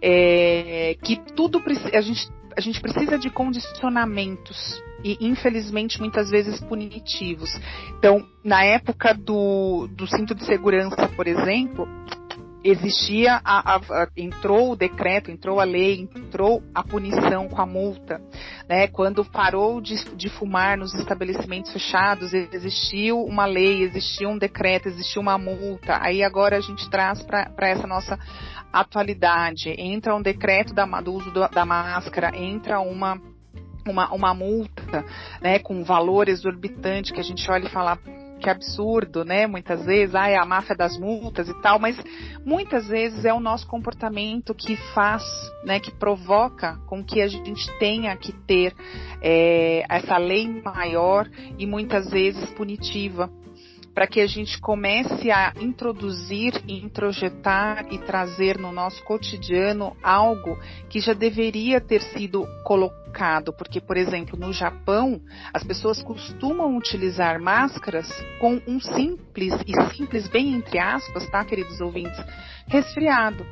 é, 0.00 0.96
que 1.02 1.16
tudo 1.36 1.62
a 1.92 2.00
gente 2.00 2.32
a 2.56 2.60
gente 2.60 2.80
precisa 2.80 3.18
de 3.18 3.30
condicionamentos 3.30 4.80
e 5.04 5.18
infelizmente 5.20 6.00
muitas 6.00 6.30
vezes 6.30 6.58
punitivos. 6.60 7.50
Então, 7.98 8.26
na 8.42 8.64
época 8.64 9.12
do, 9.12 9.86
do 9.88 10.06
cinto 10.06 10.34
de 10.34 10.44
segurança, 10.44 11.06
por 11.08 11.26
exemplo, 11.28 11.86
existia 12.64 13.42
a, 13.44 13.74
a, 13.74 13.76
a, 13.76 14.08
entrou 14.16 14.72
o 14.72 14.76
decreto, 14.76 15.30
entrou 15.30 15.60
a 15.60 15.64
lei, 15.64 16.08
entrou 16.16 16.62
a 16.74 16.82
punição 16.82 17.46
com 17.46 17.60
a 17.60 17.66
multa, 17.66 18.18
né? 18.66 18.88
Quando 18.88 19.22
parou 19.22 19.82
de, 19.82 20.02
de 20.16 20.30
fumar 20.30 20.78
nos 20.78 20.94
estabelecimentos 20.94 21.70
fechados, 21.70 22.32
existiu 22.32 23.22
uma 23.22 23.44
lei, 23.44 23.82
existiu 23.82 24.30
um 24.30 24.38
decreto, 24.38 24.88
existiu 24.88 25.20
uma 25.20 25.36
multa. 25.36 25.98
Aí 26.00 26.24
agora 26.24 26.56
a 26.56 26.60
gente 26.60 26.88
traz 26.88 27.22
para 27.22 27.68
essa 27.68 27.86
nossa 27.86 28.18
atualidade, 28.72 29.68
entra 29.78 30.16
um 30.16 30.22
decreto 30.22 30.72
da, 30.72 30.86
do 31.02 31.12
uso 31.12 31.30
do, 31.30 31.46
da 31.46 31.66
máscara, 31.66 32.32
entra 32.34 32.80
uma 32.80 33.20
uma, 33.90 34.12
uma 34.14 34.34
multa, 34.34 34.73
né, 35.40 35.58
com 35.58 35.82
valor 35.82 36.28
exorbitante 36.28 37.12
que 37.12 37.20
a 37.20 37.24
gente 37.24 37.50
olha 37.50 37.66
e 37.66 37.70
fala 37.70 37.98
que 38.44 38.50
absurdo, 38.50 39.24
né? 39.24 39.46
Muitas 39.46 39.86
vezes, 39.86 40.14
ah, 40.14 40.28
é 40.28 40.36
a 40.36 40.44
máfia 40.44 40.76
das 40.76 40.98
multas 40.98 41.48
e 41.48 41.54
tal, 41.62 41.78
mas 41.78 41.96
muitas 42.44 42.86
vezes 42.86 43.24
é 43.24 43.32
o 43.32 43.40
nosso 43.40 43.66
comportamento 43.66 44.54
que 44.54 44.76
faz, 44.92 45.22
né, 45.64 45.80
que 45.80 45.90
provoca 45.90 46.76
com 46.86 47.02
que 47.02 47.22
a 47.22 47.26
gente 47.26 47.72
tenha 47.78 48.14
que 48.16 48.32
ter 48.32 48.74
é, 49.22 49.84
essa 49.88 50.18
lei 50.18 50.46
maior 50.62 51.26
e 51.58 51.66
muitas 51.66 52.10
vezes 52.10 52.50
punitiva 52.50 53.30
para 53.94 54.08
que 54.08 54.20
a 54.20 54.26
gente 54.26 54.60
comece 54.60 55.30
a 55.30 55.52
introduzir, 55.60 56.60
introjetar 56.66 57.86
e 57.92 57.98
trazer 57.98 58.58
no 58.58 58.72
nosso 58.72 59.02
cotidiano 59.04 59.96
algo 60.02 60.58
que 60.90 60.98
já 60.98 61.12
deveria 61.12 61.80
ter 61.80 62.02
sido 62.02 62.44
colocado, 62.64 63.52
porque, 63.52 63.80
por 63.80 63.96
exemplo, 63.96 64.36
no 64.36 64.52
Japão, 64.52 65.20
as 65.52 65.62
pessoas 65.62 66.02
costumam 66.02 66.76
utilizar 66.76 67.40
máscaras 67.40 68.08
com 68.40 68.60
um 68.66 68.80
simples, 68.80 69.54
e 69.64 69.94
simples 69.94 70.26
bem 70.26 70.54
entre 70.54 70.78
aspas, 70.78 71.30
tá, 71.30 71.44
queridos 71.44 71.80
ouvintes, 71.80 72.18
resfriado. 72.66 73.46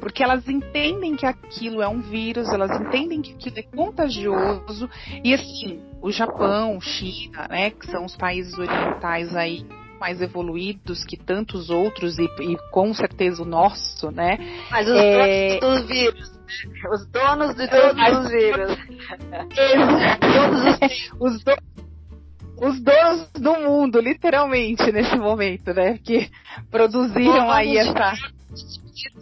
Porque 0.00 0.22
elas 0.22 0.48
entendem 0.48 1.14
que 1.14 1.26
aquilo 1.26 1.82
é 1.82 1.86
um 1.86 2.00
vírus, 2.00 2.48
elas 2.48 2.70
entendem 2.80 3.20
que 3.20 3.34
aquilo 3.34 3.58
é 3.58 3.62
contagioso. 3.62 4.88
E 5.22 5.34
assim, 5.34 5.82
o 6.00 6.10
Japão, 6.10 6.80
China, 6.80 7.46
né, 7.48 7.70
que 7.70 7.86
são 7.86 8.06
os 8.06 8.16
países 8.16 8.56
orientais 8.58 9.36
aí 9.36 9.64
mais 10.02 10.20
evoluídos 10.20 11.04
que 11.04 11.16
tantos 11.16 11.70
outros 11.70 12.18
e, 12.18 12.24
e 12.24 12.56
com 12.72 12.92
certeza 12.92 13.40
o 13.40 13.46
nosso, 13.46 14.10
né? 14.10 14.36
Mas 14.68 14.88
os 14.88 14.96
é... 14.96 15.60
donos 15.60 15.82
do 15.82 15.86
vírus, 15.86 16.32
né? 16.32 16.90
os 16.92 17.06
donos 17.06 17.54
de 17.54 17.68
todos 17.70 17.94
Mas... 17.94 18.18
os 18.18 18.30
vírus. 18.32 18.78
os, 21.20 21.34
os, 21.36 21.44
do... 21.44 21.56
os 22.66 22.80
donos 22.80 23.30
do 23.34 23.60
mundo, 23.60 24.00
literalmente, 24.00 24.90
nesse 24.90 25.16
momento, 25.16 25.72
né? 25.72 25.96
Que 26.02 26.28
produziram 26.68 27.48
aí 27.48 27.78
essa 27.78 28.12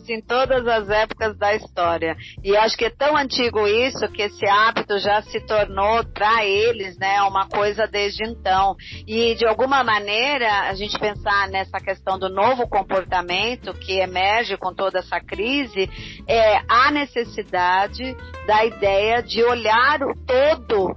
em 0.09 0.21
todas 0.21 0.67
as 0.67 0.89
épocas 0.89 1.37
da 1.37 1.55
história. 1.55 2.17
E 2.43 2.57
acho 2.57 2.77
que 2.77 2.85
é 2.85 2.91
tão 2.91 3.17
antigo 3.17 3.67
isso 3.67 4.09
que 4.09 4.23
esse 4.23 4.47
hábito 4.47 4.99
já 4.99 5.23
se 5.23 5.41
tornou 5.41 6.05
para 6.13 6.45
eles, 6.45 6.99
né, 6.99 7.23
uma 7.23 7.49
coisa 7.49 7.87
desde 7.87 8.25
então. 8.25 8.77
E 9.07 9.35
de 9.35 9.47
alguma 9.47 9.85
maneira, 9.85 10.69
a 10.69 10.75
gente 10.75 10.99
pensar 10.99 11.49
nessa 11.49 11.79
questão 11.79 12.19
do 12.19 12.29
novo 12.29 12.69
comportamento 12.69 13.73
que 13.75 13.99
emerge 13.99 14.57
com 14.57 14.75
toda 14.75 14.99
essa 14.99 15.21
crise, 15.21 15.89
é 16.27 16.61
a 16.69 16.91
necessidade 16.91 18.17
da 18.47 18.65
ideia 18.65 19.23
de 19.23 19.43
olhar 19.43 20.03
o 20.03 20.15
todo, 20.27 20.95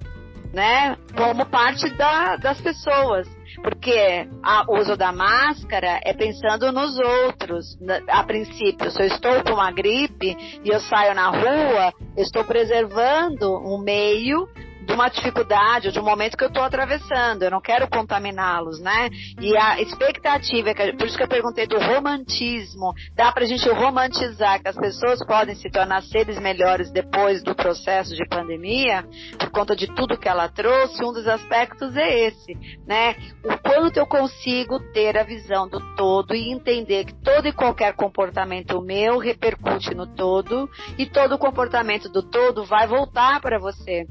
né, 0.53 0.97
como 1.15 1.45
parte 1.45 1.89
da, 1.91 2.35
das 2.37 2.59
pessoas. 2.61 3.27
Porque 3.63 4.27
o 4.67 4.77
uso 4.77 4.97
da 4.97 5.13
máscara 5.13 6.01
é 6.03 6.13
pensando 6.13 6.71
nos 6.71 6.99
outros. 6.99 7.77
A 8.09 8.23
princípio, 8.23 8.91
se 8.91 9.01
eu 9.01 9.07
estou 9.07 9.41
com 9.43 9.53
uma 9.53 9.71
gripe 9.71 10.35
e 10.63 10.69
eu 10.69 10.81
saio 10.81 11.15
na 11.15 11.29
rua, 11.29 11.93
eu 12.17 12.23
estou 12.23 12.43
preservando 12.43 13.55
um 13.65 13.77
meio 13.77 14.47
de 14.85 14.93
uma 14.93 15.09
dificuldade, 15.09 15.91
de 15.91 15.99
um 15.99 16.03
momento 16.03 16.37
que 16.37 16.43
eu 16.43 16.49
estou 16.49 16.63
atravessando. 16.63 17.43
Eu 17.43 17.51
não 17.51 17.61
quero 17.61 17.87
contaminá-los, 17.87 18.79
né? 18.79 19.09
E 19.39 19.55
a 19.57 19.81
expectativa, 19.81 20.69
é 20.69 20.91
por 20.93 21.07
isso 21.07 21.17
que 21.17 21.23
eu 21.23 21.27
perguntei 21.27 21.67
do 21.67 21.79
romantismo, 21.79 22.93
dá 23.15 23.31
para 23.31 23.43
a 23.43 23.47
gente 23.47 23.67
romantizar 23.69 24.61
que 24.61 24.67
as 24.67 24.75
pessoas 24.75 25.25
podem 25.25 25.55
se 25.55 25.69
tornar 25.69 26.01
seres 26.03 26.39
melhores 26.39 26.91
depois 26.91 27.43
do 27.43 27.55
processo 27.55 28.15
de 28.15 28.27
pandemia, 28.27 29.05
por 29.39 29.49
conta 29.51 29.75
de 29.75 29.87
tudo 29.87 30.17
que 30.17 30.27
ela 30.27 30.49
trouxe. 30.49 31.03
Um 31.03 31.13
dos 31.13 31.27
aspectos 31.27 31.95
é 31.95 32.27
esse, 32.27 32.53
né? 32.85 33.15
O 33.43 33.57
quanto 33.57 33.97
eu 33.97 34.05
consigo 34.05 34.79
ter 34.91 35.17
a 35.17 35.23
visão 35.23 35.67
do 35.67 35.79
todo 35.95 36.35
e 36.35 36.51
entender 36.51 37.05
que 37.05 37.13
todo 37.13 37.47
e 37.47 37.53
qualquer 37.53 37.93
comportamento 37.95 38.81
meu 38.81 39.17
repercute 39.17 39.95
no 39.95 40.07
todo 40.07 40.69
e 40.97 41.05
todo 41.05 41.37
comportamento 41.37 42.09
do 42.09 42.21
todo 42.21 42.65
vai 42.65 42.87
voltar 42.87 43.39
para 43.41 43.59
você 43.59 44.05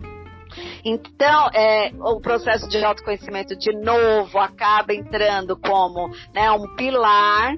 Então, 0.85 1.49
é, 1.55 1.93
o 1.99 2.21
processo 2.21 2.69
de 2.69 2.83
autoconhecimento, 2.85 3.57
de 3.57 3.73
novo, 3.73 4.39
acaba 4.39 4.93
entrando 4.95 5.57
como 5.57 6.11
né, 6.35 6.51
um 6.53 6.75
pilar 6.77 7.55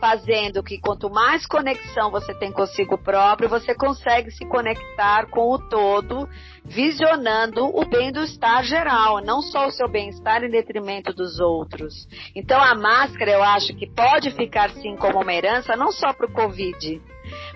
fazendo 0.00 0.62
que 0.62 0.78
quanto 0.78 1.08
mais 1.08 1.46
conexão 1.46 2.10
você 2.10 2.34
tem 2.34 2.52
consigo 2.52 2.98
próprio, 2.98 3.48
você 3.48 3.74
consegue 3.74 4.30
se 4.30 4.44
conectar 4.44 5.30
com 5.30 5.50
o 5.50 5.58
todo, 5.58 6.28
visionando 6.64 7.66
o 7.66 7.84
bem-estar 7.84 8.64
geral, 8.64 9.20
não 9.20 9.42
só 9.42 9.66
o 9.66 9.70
seu 9.70 9.88
bem-estar 9.88 10.42
em 10.42 10.50
detrimento 10.50 11.12
dos 11.12 11.38
outros. 11.38 12.08
Então 12.34 12.60
a 12.60 12.74
máscara, 12.74 13.32
eu 13.32 13.42
acho 13.42 13.74
que 13.74 13.86
pode 13.86 14.30
ficar 14.30 14.70
sim 14.70 14.96
como 14.96 15.20
uma 15.20 15.34
herança, 15.34 15.76
não 15.76 15.92
só 15.92 16.12
para 16.12 16.26
o 16.26 16.32
Covid, 16.32 17.00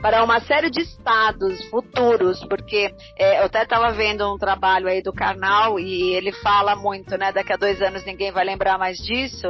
para 0.01 0.23
uma 0.23 0.41
série 0.41 0.71
de 0.71 0.81
estados 0.81 1.65
futuros, 1.69 2.45
porque 2.49 2.93
é, 3.19 3.41
eu 3.41 3.45
até 3.45 3.63
estava 3.63 3.93
vendo 3.93 4.33
um 4.33 4.39
trabalho 4.39 4.89
aí 4.89 5.03
do 5.03 5.13
Karnal 5.13 5.79
e 5.79 6.15
ele 6.15 6.33
fala 6.33 6.77
muito, 6.77 7.17
né? 7.17 7.33
Daqui 7.33 7.53
a 7.53 7.57
dois 7.57 7.81
anos 7.83 8.05
ninguém 8.05 8.31
vai 8.31 8.45
lembrar 8.45 8.79
mais 8.79 8.99
disso. 8.99 9.49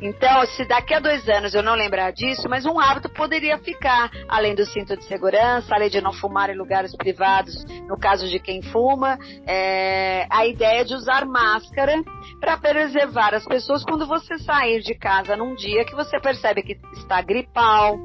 Então, 0.00 0.46
se 0.46 0.64
daqui 0.64 0.94
a 0.94 1.00
dois 1.00 1.28
anos 1.28 1.54
eu 1.54 1.62
não 1.62 1.74
lembrar 1.74 2.12
disso, 2.12 2.48
mas 2.48 2.64
um 2.64 2.78
hábito 2.78 3.08
poderia 3.08 3.58
ficar, 3.58 4.10
além 4.28 4.54
do 4.54 4.64
cinto 4.66 4.96
de 4.96 5.04
segurança, 5.04 5.74
além 5.74 5.90
de 5.90 6.00
não 6.00 6.12
fumar 6.12 6.50
em 6.50 6.56
lugares 6.56 6.94
privados, 6.96 7.64
no 7.86 7.98
caso 7.98 8.28
de 8.28 8.38
quem 8.38 8.62
fuma, 8.62 8.97
é, 9.46 10.26
a 10.30 10.46
ideia 10.46 10.84
de 10.84 10.94
usar 10.94 11.24
máscara 11.24 12.02
para 12.40 12.56
preservar 12.56 13.34
as 13.34 13.44
pessoas 13.44 13.84
quando 13.84 14.06
você 14.06 14.38
sair 14.38 14.80
de 14.80 14.94
casa 14.94 15.36
num 15.36 15.54
dia 15.54 15.84
que 15.84 15.94
você 15.94 16.20
percebe 16.20 16.62
que 16.62 16.78
está 16.96 17.20
gripal, 17.22 17.96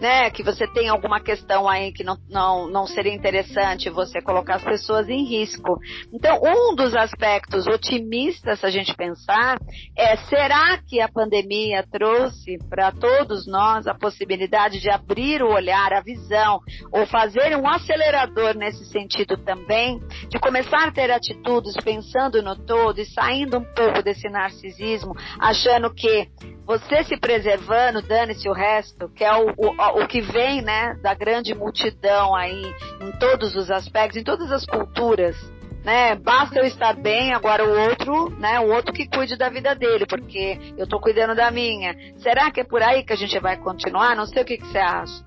né? 0.00 0.30
Que 0.30 0.42
você 0.42 0.66
tem 0.66 0.88
alguma 0.88 1.20
questão 1.20 1.68
aí 1.68 1.92
que 1.92 2.04
não, 2.04 2.16
não, 2.28 2.68
não 2.68 2.86
seria 2.86 3.12
interessante 3.12 3.90
você 3.90 4.20
colocar 4.22 4.56
as 4.56 4.64
pessoas 4.64 5.08
em 5.08 5.24
risco. 5.24 5.78
Então, 6.12 6.40
um 6.42 6.74
dos 6.74 6.94
aspectos 6.94 7.66
otimistas, 7.66 8.60
se 8.60 8.66
a 8.66 8.70
gente 8.70 8.94
pensar, 8.94 9.58
é 9.96 10.16
será 10.16 10.78
que 10.86 11.00
a 11.00 11.08
pandemia 11.08 11.84
trouxe 11.90 12.58
para 12.68 12.92
todos 12.92 13.46
nós 13.46 13.86
a 13.86 13.94
possibilidade 13.94 14.80
de 14.80 14.90
abrir 14.90 15.42
o 15.42 15.52
olhar, 15.52 15.92
a 15.92 16.00
visão, 16.00 16.60
ou 16.90 17.06
fazer 17.06 17.56
um 17.56 17.68
acelerador 17.68 18.54
nesse 18.56 18.84
sentido 18.86 19.36
também, 19.36 20.00
de 20.28 20.38
começar 20.38 20.88
a 20.88 20.92
ter 20.92 21.10
atitudes 21.10 21.74
pensando 21.84 22.42
no 22.42 22.56
todo 22.56 23.00
e 23.00 23.06
saindo 23.06 23.58
um 23.58 23.71
pouco 23.74 24.02
desse 24.02 24.28
narcisismo, 24.28 25.14
achando 25.38 25.92
que 25.92 26.28
você 26.64 27.04
se 27.04 27.16
preservando, 27.16 28.02
dane-se 28.02 28.48
o 28.48 28.52
resto, 28.52 29.08
que 29.10 29.24
é 29.24 29.34
o, 29.34 29.50
o, 29.56 30.02
o 30.02 30.06
que 30.06 30.20
vem, 30.20 30.62
né, 30.62 30.94
da 31.02 31.14
grande 31.14 31.54
multidão 31.54 32.34
aí, 32.34 32.74
em 33.00 33.12
todos 33.18 33.54
os 33.56 33.70
aspectos, 33.70 34.20
em 34.20 34.24
todas 34.24 34.50
as 34.52 34.64
culturas, 34.64 35.36
né? 35.84 36.14
Basta 36.14 36.60
eu 36.60 36.64
estar 36.64 36.94
bem, 36.94 37.34
agora 37.34 37.64
o 37.64 37.88
outro, 37.88 38.30
né? 38.38 38.60
O 38.60 38.72
outro 38.72 38.92
que 38.92 39.08
cuide 39.08 39.36
da 39.36 39.48
vida 39.48 39.74
dele, 39.74 40.06
porque 40.06 40.58
eu 40.76 40.86
tô 40.86 41.00
cuidando 41.00 41.34
da 41.34 41.50
minha. 41.50 41.94
Será 42.18 42.50
que 42.50 42.60
é 42.60 42.64
por 42.64 42.82
aí 42.82 43.02
que 43.02 43.12
a 43.12 43.16
gente 43.16 43.38
vai 43.40 43.56
continuar? 43.56 44.14
Não 44.14 44.26
sei 44.26 44.42
o 44.42 44.46
que, 44.46 44.58
que 44.58 44.66
você 44.66 44.78
acha. 44.78 45.24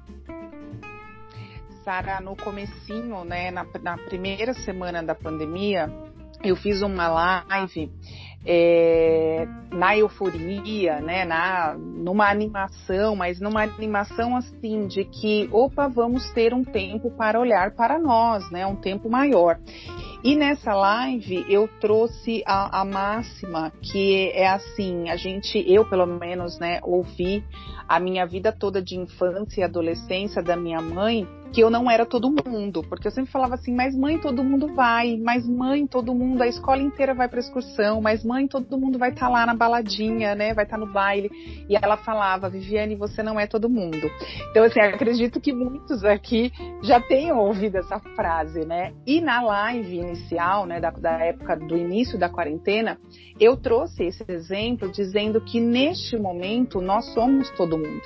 Sara, 1.84 2.20
no 2.20 2.36
comecinho, 2.36 3.24
né, 3.26 3.52
na, 3.52 3.66
na 3.82 3.98
primeira 3.98 4.54
semana 4.54 5.04
da 5.04 5.14
pandemia, 5.14 5.88
eu 6.44 6.56
fiz 6.56 6.82
uma 6.82 7.08
live 7.08 7.92
é, 8.46 9.48
na 9.72 9.98
euforia, 9.98 11.00
né, 11.02 11.26
na, 11.26 11.76
numa 11.78 12.30
animação, 12.30 13.16
mas 13.16 13.40
numa 13.40 13.64
animação 13.64 14.38
assim 14.38 14.88
de 14.88 15.04
que, 15.04 15.50
opa, 15.52 15.88
vamos 15.88 16.30
ter 16.32 16.54
um 16.54 16.64
tempo 16.64 17.10
para 17.12 17.40
olhar 17.40 17.72
para 17.72 17.98
nós, 17.98 18.50
né, 18.52 18.66
um 18.66 18.76
tempo 18.76 19.10
maior. 19.10 19.60
E 20.24 20.36
nessa 20.36 20.74
live 20.74 21.46
eu 21.50 21.68
trouxe 21.80 22.44
a, 22.46 22.82
a 22.82 22.86
máxima 22.86 23.72
que 23.82 24.32
é 24.32 24.48
assim, 24.48 25.10
a 25.10 25.16
gente, 25.16 25.64
eu 25.68 25.88
pelo 25.88 26.06
menos, 26.06 26.60
né, 26.60 26.80
ouvi 26.84 27.44
a 27.88 28.00
minha 28.00 28.26
vida 28.26 28.52
toda 28.52 28.82
de 28.82 28.96
infância 28.96 29.62
e 29.62 29.64
adolescência 29.64 30.42
da 30.42 30.56
minha 30.56 30.82
mãe 30.82 31.28
que 31.56 31.62
eu 31.62 31.70
não 31.70 31.90
era 31.90 32.06
todo 32.06 32.30
mundo, 32.30 32.84
porque 32.84 33.08
eu 33.08 33.12
sempre 33.12 33.32
falava 33.32 33.56
assim, 33.56 33.74
mas 33.74 33.96
mãe, 33.96 34.20
todo 34.20 34.44
mundo 34.44 34.76
vai, 34.76 35.16
mas 35.16 35.48
mãe, 35.48 35.88
todo 35.88 36.14
mundo, 36.14 36.42
a 36.42 36.48
escola 36.48 36.82
inteira 36.82 37.14
vai 37.14 37.30
para 37.30 37.40
excursão, 37.40 38.02
mas 38.02 38.26
mãe, 38.26 38.46
todo 38.46 38.78
mundo 38.78 39.00
vai 39.00 39.12
estar 39.12 39.28
tá 39.28 39.32
lá 39.32 39.46
na 39.46 39.54
baladinha, 39.54 40.36
né, 40.36 40.54
vai 40.54 40.66
estar 40.66 40.78
tá 40.78 40.86
no 40.86 40.92
baile. 40.92 41.32
E 41.70 41.78
ela 41.82 41.96
falava, 41.96 42.50
Viviane, 42.50 42.94
você 42.96 43.24
não 43.24 43.40
é 43.40 43.48
todo 43.48 43.70
mundo. 43.70 44.12
Então, 44.52 44.66
assim, 44.66 44.82
acredito 44.82 45.40
que 45.40 45.54
muitos 45.54 46.04
aqui 46.04 46.52
já 46.84 47.00
tenham 47.00 47.40
ouvido 47.40 47.78
essa 47.78 48.00
frase, 48.00 48.66
né? 48.66 48.92
E 49.08 49.22
na 49.22 49.42
live 49.42 49.96
inicial, 49.96 50.66
né, 50.66 50.82
da, 50.82 50.90
da 50.90 51.24
época 51.24 51.56
do 51.56 51.78
início 51.78 52.20
da 52.20 52.28
quarentena, 52.28 53.00
eu 53.40 53.56
trouxe 53.56 54.04
esse 54.04 54.26
exemplo 54.28 54.92
dizendo 54.92 55.40
que 55.40 55.62
neste 55.62 56.18
momento 56.18 56.82
nós 56.82 57.06
somos 57.14 57.50
todo 57.52 57.78
mundo 57.78 58.02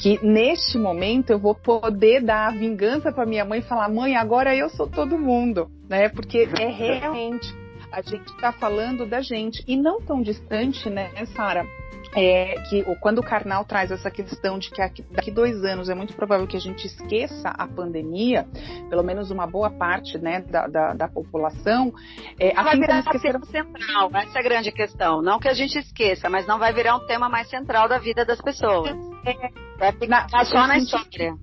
que 0.00 0.18
neste 0.24 0.78
momento 0.78 1.30
eu 1.30 1.38
vou 1.38 1.54
poder 1.54 2.22
dar 2.22 2.48
a 2.48 2.50
vingança 2.52 3.12
para 3.12 3.26
minha 3.26 3.44
mãe 3.44 3.60
e 3.60 3.62
falar: 3.62 3.88
mãe, 3.88 4.16
agora 4.16 4.56
eu 4.56 4.68
sou 4.70 4.88
todo 4.88 5.18
mundo, 5.18 5.70
né? 5.88 6.08
Porque 6.08 6.48
é 6.58 6.68
realmente 6.68 7.54
a 7.92 8.00
gente 8.00 8.26
está 8.32 8.52
falando 8.52 9.04
da 9.04 9.20
gente 9.20 9.62
e 9.66 9.76
não 9.76 10.00
tão 10.00 10.22
distante, 10.22 10.88
né, 10.88 11.10
Sara? 11.34 11.66
É, 12.14 12.54
que 12.68 12.82
quando 13.00 13.18
o 13.18 13.22
Karnal 13.22 13.64
traz 13.64 13.90
essa 13.90 14.10
questão 14.10 14.58
de 14.58 14.70
que 14.70 15.02
daqui 15.10 15.30
dois 15.30 15.64
anos 15.64 15.88
é 15.88 15.94
muito 15.94 16.14
provável 16.14 16.46
que 16.46 16.56
a 16.56 16.60
gente 16.60 16.86
esqueça 16.86 17.50
a 17.50 17.68
pandemia, 17.68 18.46
pelo 18.88 19.02
menos 19.04 19.30
uma 19.30 19.46
boa 19.46 19.70
parte 19.70 20.18
né, 20.18 20.40
da, 20.40 20.66
da, 20.66 20.92
da 20.94 21.08
população, 21.08 21.92
é, 22.38 22.52
vai 22.54 22.76
virar 22.76 22.98
esquecer... 23.00 23.32
tema 23.32 23.46
central, 23.46 24.10
essa 24.14 24.38
é 24.38 24.40
a 24.40 24.42
grande 24.42 24.72
questão. 24.72 25.22
Não 25.22 25.38
que 25.38 25.48
a 25.48 25.54
gente 25.54 25.78
esqueça, 25.78 26.28
mas 26.28 26.46
não 26.46 26.58
vai 26.58 26.72
virar 26.72 26.96
um 26.96 27.06
tema 27.06 27.28
mais 27.28 27.48
central 27.48 27.88
da 27.88 27.98
vida 27.98 28.24
das 28.24 28.40
pessoas. 28.40 28.90
É, 29.24 29.70
Vai 29.80 29.92
ficar 29.92 30.44
só 30.44 30.66
na 30.66 30.76
história. 30.76 31.34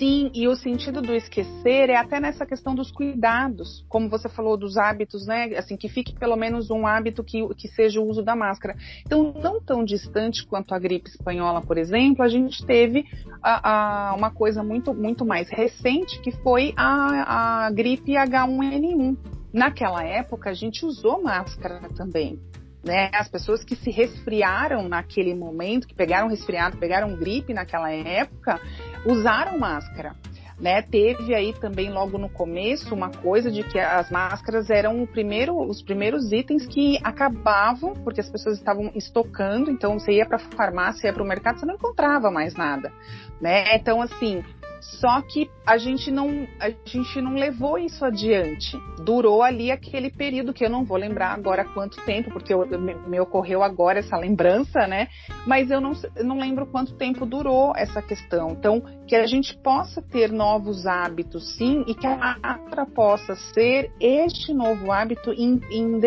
Sim, 0.00 0.30
e 0.32 0.48
o 0.48 0.56
sentido 0.56 1.02
do 1.02 1.14
esquecer 1.14 1.90
é 1.90 1.96
até 1.96 2.18
nessa 2.18 2.46
questão 2.46 2.74
dos 2.74 2.90
cuidados, 2.90 3.84
como 3.86 4.08
você 4.08 4.30
falou 4.30 4.56
dos 4.56 4.78
hábitos, 4.78 5.26
né? 5.26 5.54
Assim, 5.58 5.76
que 5.76 5.90
fique 5.90 6.18
pelo 6.18 6.36
menos 6.36 6.70
um 6.70 6.86
hábito 6.86 7.22
que, 7.22 7.46
que 7.54 7.68
seja 7.68 8.00
o 8.00 8.08
uso 8.08 8.22
da 8.22 8.34
máscara. 8.34 8.74
Então, 9.04 9.34
não 9.42 9.60
tão 9.60 9.84
distante 9.84 10.46
quanto 10.46 10.74
a 10.74 10.78
gripe 10.78 11.10
espanhola, 11.10 11.60
por 11.60 11.76
exemplo, 11.76 12.24
a 12.24 12.28
gente 12.28 12.64
teve 12.64 13.04
a, 13.42 14.12
a, 14.12 14.14
uma 14.14 14.30
coisa 14.30 14.62
muito, 14.62 14.94
muito 14.94 15.22
mais 15.22 15.50
recente, 15.50 16.18
que 16.22 16.30
foi 16.30 16.72
a, 16.78 17.66
a 17.66 17.70
gripe 17.70 18.12
H1N1. 18.12 19.18
Naquela 19.52 20.02
época, 20.02 20.48
a 20.48 20.54
gente 20.54 20.86
usou 20.86 21.22
máscara 21.22 21.78
também. 21.94 22.40
Né, 22.82 23.10
as 23.12 23.28
pessoas 23.28 23.62
que 23.62 23.76
se 23.76 23.90
resfriaram 23.90 24.88
naquele 24.88 25.34
momento, 25.34 25.86
que 25.86 25.94
pegaram 25.94 26.28
resfriado, 26.28 26.78
pegaram 26.78 27.14
gripe 27.14 27.52
naquela 27.52 27.92
época, 27.92 28.58
usaram 29.04 29.58
máscara. 29.58 30.14
Né, 30.58 30.82
teve 30.82 31.34
aí 31.34 31.54
também 31.54 31.90
logo 31.90 32.18
no 32.18 32.28
começo 32.28 32.94
uma 32.94 33.08
coisa 33.08 33.50
de 33.50 33.62
que 33.62 33.78
as 33.78 34.10
máscaras 34.10 34.68
eram 34.68 35.06
primeiro, 35.06 35.58
os 35.58 35.80
primeiros 35.80 36.30
itens 36.32 36.66
que 36.66 36.98
acabavam, 37.02 37.94
porque 37.94 38.20
as 38.20 38.28
pessoas 38.28 38.58
estavam 38.58 38.92
estocando, 38.94 39.70
então 39.70 39.98
você 39.98 40.12
ia 40.12 40.26
para 40.26 40.36
a 40.36 40.38
farmácia, 40.38 41.06
ia 41.06 41.14
para 41.14 41.22
o 41.22 41.26
mercado, 41.26 41.60
você 41.60 41.64
não 41.64 41.76
encontrava 41.76 42.30
mais 42.30 42.54
nada. 42.54 42.92
Né? 43.40 43.74
Então, 43.74 44.02
assim, 44.02 44.44
só 44.80 45.20
que 45.22 45.50
a 45.66 45.76
gente 45.76 46.10
não 46.10 46.46
a 46.58 46.70
gente 46.84 47.20
não 47.20 47.34
levou 47.34 47.78
isso 47.78 48.04
adiante. 48.04 48.76
Durou 49.04 49.42
ali 49.42 49.70
aquele 49.70 50.10
período 50.10 50.52
que 50.52 50.64
eu 50.64 50.70
não 50.70 50.84
vou 50.84 50.96
lembrar 50.96 51.32
agora 51.32 51.64
quanto 51.64 52.02
tempo, 52.04 52.30
porque 52.30 52.52
eu, 52.52 52.66
me, 52.78 52.94
me, 52.94 53.20
ocorreu 53.20 53.62
agora 53.62 53.98
essa 53.98 54.16
lembrança, 54.16 54.86
né? 54.86 55.08
Mas 55.46 55.70
eu 55.70 55.80
não, 55.80 55.92
não 56.24 56.38
lembro 56.38 56.66
quanto 56.66 56.94
tempo 56.94 57.26
durou 57.26 57.72
essa 57.76 58.00
questão. 58.00 58.50
Então, 58.50 58.82
que 59.06 59.14
a 59.14 59.26
gente 59.26 59.56
possa 59.58 60.00
ter 60.00 60.32
novos 60.32 60.86
hábitos, 60.86 61.56
sim, 61.56 61.84
e 61.86 61.94
que 61.94 62.06
a 62.06 62.16
máscara 62.16 62.86
possa 62.86 63.34
ser 63.34 63.90
este 64.00 64.54
novo 64.54 64.90
hábito 64.90 65.32
em, 65.32 65.60
em, 65.70 66.00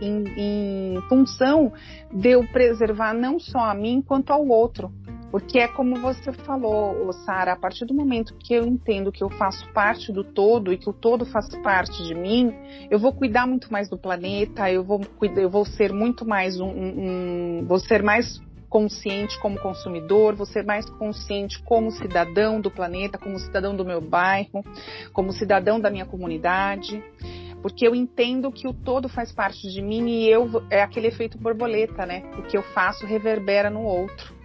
em, 0.00 0.24
em 0.36 1.00
função 1.08 1.72
de 2.12 2.30
eu 2.30 2.46
preservar 2.48 3.12
não 3.12 3.38
só 3.38 3.58
a 3.58 3.74
mim 3.74 4.02
quanto 4.02 4.32
ao 4.32 4.46
outro. 4.46 4.92
Porque 5.34 5.58
é 5.58 5.66
como 5.66 5.96
você 5.96 6.32
falou, 6.32 7.12
Sara, 7.12 7.54
a 7.54 7.56
partir 7.56 7.84
do 7.84 7.92
momento 7.92 8.36
que 8.38 8.54
eu 8.54 8.64
entendo 8.64 9.10
que 9.10 9.24
eu 9.24 9.28
faço 9.28 9.68
parte 9.72 10.12
do 10.12 10.22
todo 10.22 10.72
e 10.72 10.78
que 10.78 10.88
o 10.88 10.92
todo 10.92 11.26
faz 11.26 11.48
parte 11.56 12.04
de 12.04 12.14
mim, 12.14 12.54
eu 12.88 13.00
vou 13.00 13.12
cuidar 13.12 13.44
muito 13.44 13.72
mais 13.72 13.88
do 13.88 13.98
planeta, 13.98 14.70
eu 14.70 14.84
vou, 14.84 15.00
eu 15.36 15.50
vou 15.50 15.64
ser 15.64 15.92
muito 15.92 16.24
mais 16.24 16.60
um, 16.60 16.68
um 16.68 17.64
vou 17.66 17.80
ser 17.80 18.00
mais 18.00 18.40
consciente 18.68 19.36
como 19.40 19.58
consumidor, 19.58 20.36
vou 20.36 20.46
ser 20.46 20.64
mais 20.64 20.88
consciente 20.88 21.60
como 21.64 21.90
cidadão 21.90 22.60
do 22.60 22.70
planeta, 22.70 23.18
como 23.18 23.36
cidadão 23.36 23.74
do 23.74 23.84
meu 23.84 24.00
bairro, 24.00 24.62
como 25.12 25.32
cidadão 25.32 25.80
da 25.80 25.90
minha 25.90 26.06
comunidade, 26.06 27.02
porque 27.60 27.84
eu 27.84 27.92
entendo 27.92 28.52
que 28.52 28.68
o 28.68 28.72
todo 28.72 29.08
faz 29.08 29.32
parte 29.32 29.68
de 29.68 29.82
mim 29.82 30.08
e 30.10 30.30
eu 30.30 30.62
é 30.70 30.80
aquele 30.80 31.08
efeito 31.08 31.36
borboleta, 31.36 32.06
né? 32.06 32.22
O 32.38 32.42
que 32.42 32.56
eu 32.56 32.62
faço 32.62 33.04
reverbera 33.04 33.68
no 33.68 33.82
outro. 33.82 34.43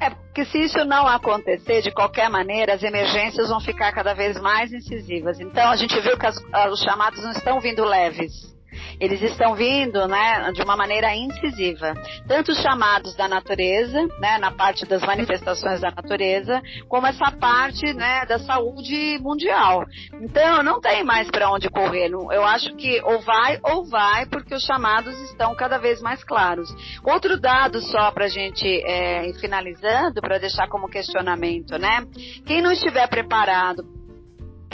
É, 0.00 0.10
porque 0.10 0.44
se 0.44 0.58
isso 0.58 0.84
não 0.84 1.06
acontecer, 1.06 1.82
de 1.82 1.90
qualquer 1.90 2.28
maneira, 2.28 2.74
as 2.74 2.82
emergências 2.82 3.48
vão 3.48 3.60
ficar 3.60 3.92
cada 3.92 4.14
vez 4.14 4.40
mais 4.40 4.72
incisivas. 4.72 5.40
Então, 5.40 5.70
a 5.70 5.76
gente 5.76 5.98
viu 6.00 6.18
que 6.18 6.26
as, 6.26 6.36
os 6.70 6.80
chamados 6.80 7.22
não 7.22 7.32
estão 7.32 7.60
vindo 7.60 7.84
leves 7.84 8.55
eles 9.00 9.20
estão 9.22 9.54
vindo, 9.54 10.06
né, 10.06 10.52
de 10.52 10.62
uma 10.62 10.76
maneira 10.76 11.14
incisiva. 11.14 11.94
Tanto 12.26 12.52
os 12.52 12.60
chamados 12.60 13.14
da 13.16 13.28
natureza, 13.28 14.06
né, 14.20 14.38
na 14.38 14.50
parte 14.50 14.84
das 14.86 15.02
manifestações 15.02 15.80
da 15.80 15.90
natureza, 15.90 16.60
como 16.88 17.06
essa 17.06 17.30
parte, 17.30 17.92
né, 17.92 18.24
da 18.26 18.38
saúde 18.38 19.18
mundial. 19.20 19.84
Então, 20.20 20.62
não 20.62 20.80
tem 20.80 21.04
mais 21.04 21.30
para 21.30 21.50
onde 21.50 21.68
correr. 21.68 22.10
Eu 22.10 22.44
acho 22.44 22.74
que 22.76 23.00
ou 23.02 23.20
vai 23.20 23.58
ou 23.62 23.84
vai, 23.84 24.26
porque 24.26 24.54
os 24.54 24.62
chamados 24.62 25.18
estão 25.30 25.54
cada 25.54 25.78
vez 25.78 26.00
mais 26.00 26.22
claros. 26.24 26.68
Outro 27.04 27.38
dado 27.40 27.80
só 27.80 28.10
para 28.10 28.26
a 28.26 28.28
gente 28.28 28.66
é, 28.86 29.32
finalizando, 29.40 30.20
para 30.20 30.38
deixar 30.38 30.68
como 30.68 30.88
questionamento, 30.88 31.78
né? 31.78 32.04
Quem 32.44 32.62
não 32.62 32.72
estiver 32.72 33.08
preparado 33.08 33.95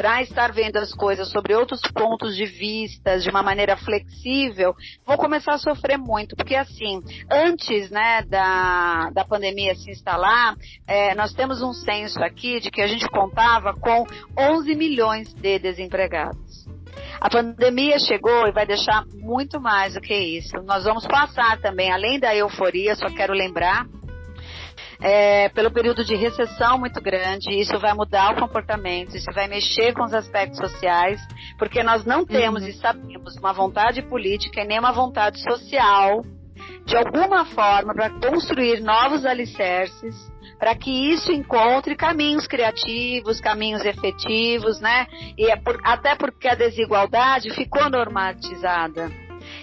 para 0.02 0.20
estar 0.20 0.50
vendo 0.50 0.78
as 0.78 0.92
coisas 0.92 1.30
sobre 1.30 1.54
outros 1.54 1.80
pontos 1.94 2.34
de 2.34 2.44
vista, 2.44 3.20
de 3.20 3.30
uma 3.30 3.40
maneira 3.40 3.76
flexível, 3.76 4.74
vou 5.06 5.16
começar 5.16 5.54
a 5.54 5.58
sofrer 5.58 5.96
muito, 5.96 6.34
porque 6.34 6.56
assim, 6.56 7.00
antes, 7.30 7.88
né, 7.88 8.22
da, 8.22 9.10
da 9.10 9.24
pandemia 9.24 9.76
se 9.76 9.92
instalar, 9.92 10.56
é, 10.88 11.14
nós 11.14 11.32
temos 11.32 11.62
um 11.62 11.72
censo 11.72 12.20
aqui 12.20 12.58
de 12.58 12.68
que 12.68 12.82
a 12.82 12.88
gente 12.88 13.08
contava 13.10 13.74
com 13.74 14.04
11 14.36 14.74
milhões 14.74 15.32
de 15.34 15.60
desempregados. 15.60 16.66
A 17.20 17.30
pandemia 17.30 17.96
chegou 18.00 18.48
e 18.48 18.52
vai 18.52 18.66
deixar 18.66 19.04
muito 19.14 19.60
mais 19.60 19.94
do 19.94 20.00
que 20.00 20.12
isso. 20.12 20.56
Nós 20.64 20.82
vamos 20.82 21.06
passar 21.06 21.60
também, 21.60 21.92
além 21.92 22.18
da 22.18 22.34
euforia, 22.34 22.96
só 22.96 23.06
quero 23.06 23.32
lembrar, 23.32 23.86
é, 25.02 25.48
pelo 25.48 25.70
período 25.70 26.04
de 26.04 26.14
recessão 26.14 26.78
muito 26.78 27.00
grande. 27.02 27.50
Isso 27.50 27.78
vai 27.78 27.92
mudar 27.92 28.32
o 28.32 28.40
comportamento, 28.40 29.16
isso 29.16 29.30
vai 29.34 29.48
mexer 29.48 29.92
com 29.92 30.04
os 30.04 30.14
aspectos 30.14 30.58
sociais, 30.58 31.20
porque 31.58 31.82
nós 31.82 32.04
não 32.04 32.24
temos 32.24 32.62
uhum. 32.62 32.68
e 32.68 32.72
sabemos 32.74 33.36
uma 33.36 33.52
vontade 33.52 34.00
política 34.02 34.62
e 34.62 34.64
nem 34.64 34.78
uma 34.78 34.92
vontade 34.92 35.42
social, 35.42 36.22
de 36.86 36.96
alguma 36.96 37.44
forma, 37.46 37.92
para 37.92 38.10
construir 38.10 38.80
novos 38.80 39.26
alicerces, 39.26 40.14
para 40.58 40.76
que 40.76 40.90
isso 41.12 41.32
encontre 41.32 41.96
caminhos 41.96 42.46
criativos, 42.46 43.40
caminhos 43.40 43.84
efetivos, 43.84 44.80
né? 44.80 45.06
E 45.36 45.50
é 45.50 45.56
por, 45.56 45.80
até 45.82 46.14
porque 46.14 46.46
a 46.46 46.54
desigualdade 46.54 47.50
ficou 47.50 47.90
normatizada. 47.90 49.10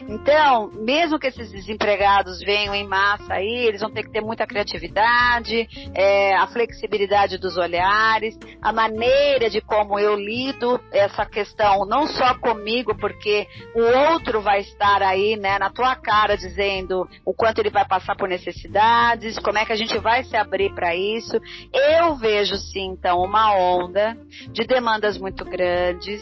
Então, 0.08 0.72
mesmo 0.72 1.20
que 1.20 1.28
esses 1.28 1.52
desempregados 1.52 2.40
venham 2.40 2.74
em 2.74 2.88
massa 2.88 3.34
aí, 3.34 3.68
eles 3.68 3.82
vão 3.82 3.92
ter 3.92 4.04
que 4.04 4.12
ter 4.12 4.22
muita 4.22 4.48
criatividade, 4.48 5.68
é, 5.94 6.36
a 6.36 6.48
flexibilidade 6.48 7.38
dos 7.38 7.58
olhares, 7.58 8.38
a 8.62 8.72
maneira 8.72 9.50
de 9.50 9.62
como 9.62 10.00
eu 10.00 10.16
lido 10.16 10.80
essa 10.92 11.26
questão, 11.26 11.86
não 11.86 12.08
só 12.08 12.36
comigo, 12.36 12.96
porque 12.96 13.48
o 13.76 13.82
outro 14.12 14.42
vai 14.42 14.62
estar 14.62 15.02
aí, 15.02 15.36
né, 15.36 15.58
na 15.60 15.70
tua 15.70 15.96
cara 15.96 16.38
dizendo 16.38 17.08
o 17.26 17.34
quanto 17.34 17.60
ele 17.60 17.70
vai 17.70 17.86
passar 17.86 18.16
por 18.16 18.28
necessidades, 18.28 19.40
como 19.40 19.58
é 19.58 19.66
que 19.66 19.74
a 19.74 19.76
gente 19.76 19.98
vai 19.98 20.24
se 20.24 20.36
abrir 20.36 20.74
para 20.74 20.96
isso. 20.96 21.40
Eu 21.74 22.16
vejo 22.16 22.56
sim, 22.56 22.90
então, 22.92 23.20
uma 23.20 23.56
onda 23.56 24.18
de 24.52 24.66
demandas 24.66 25.18
muito 25.18 25.44
grandes 25.46 26.22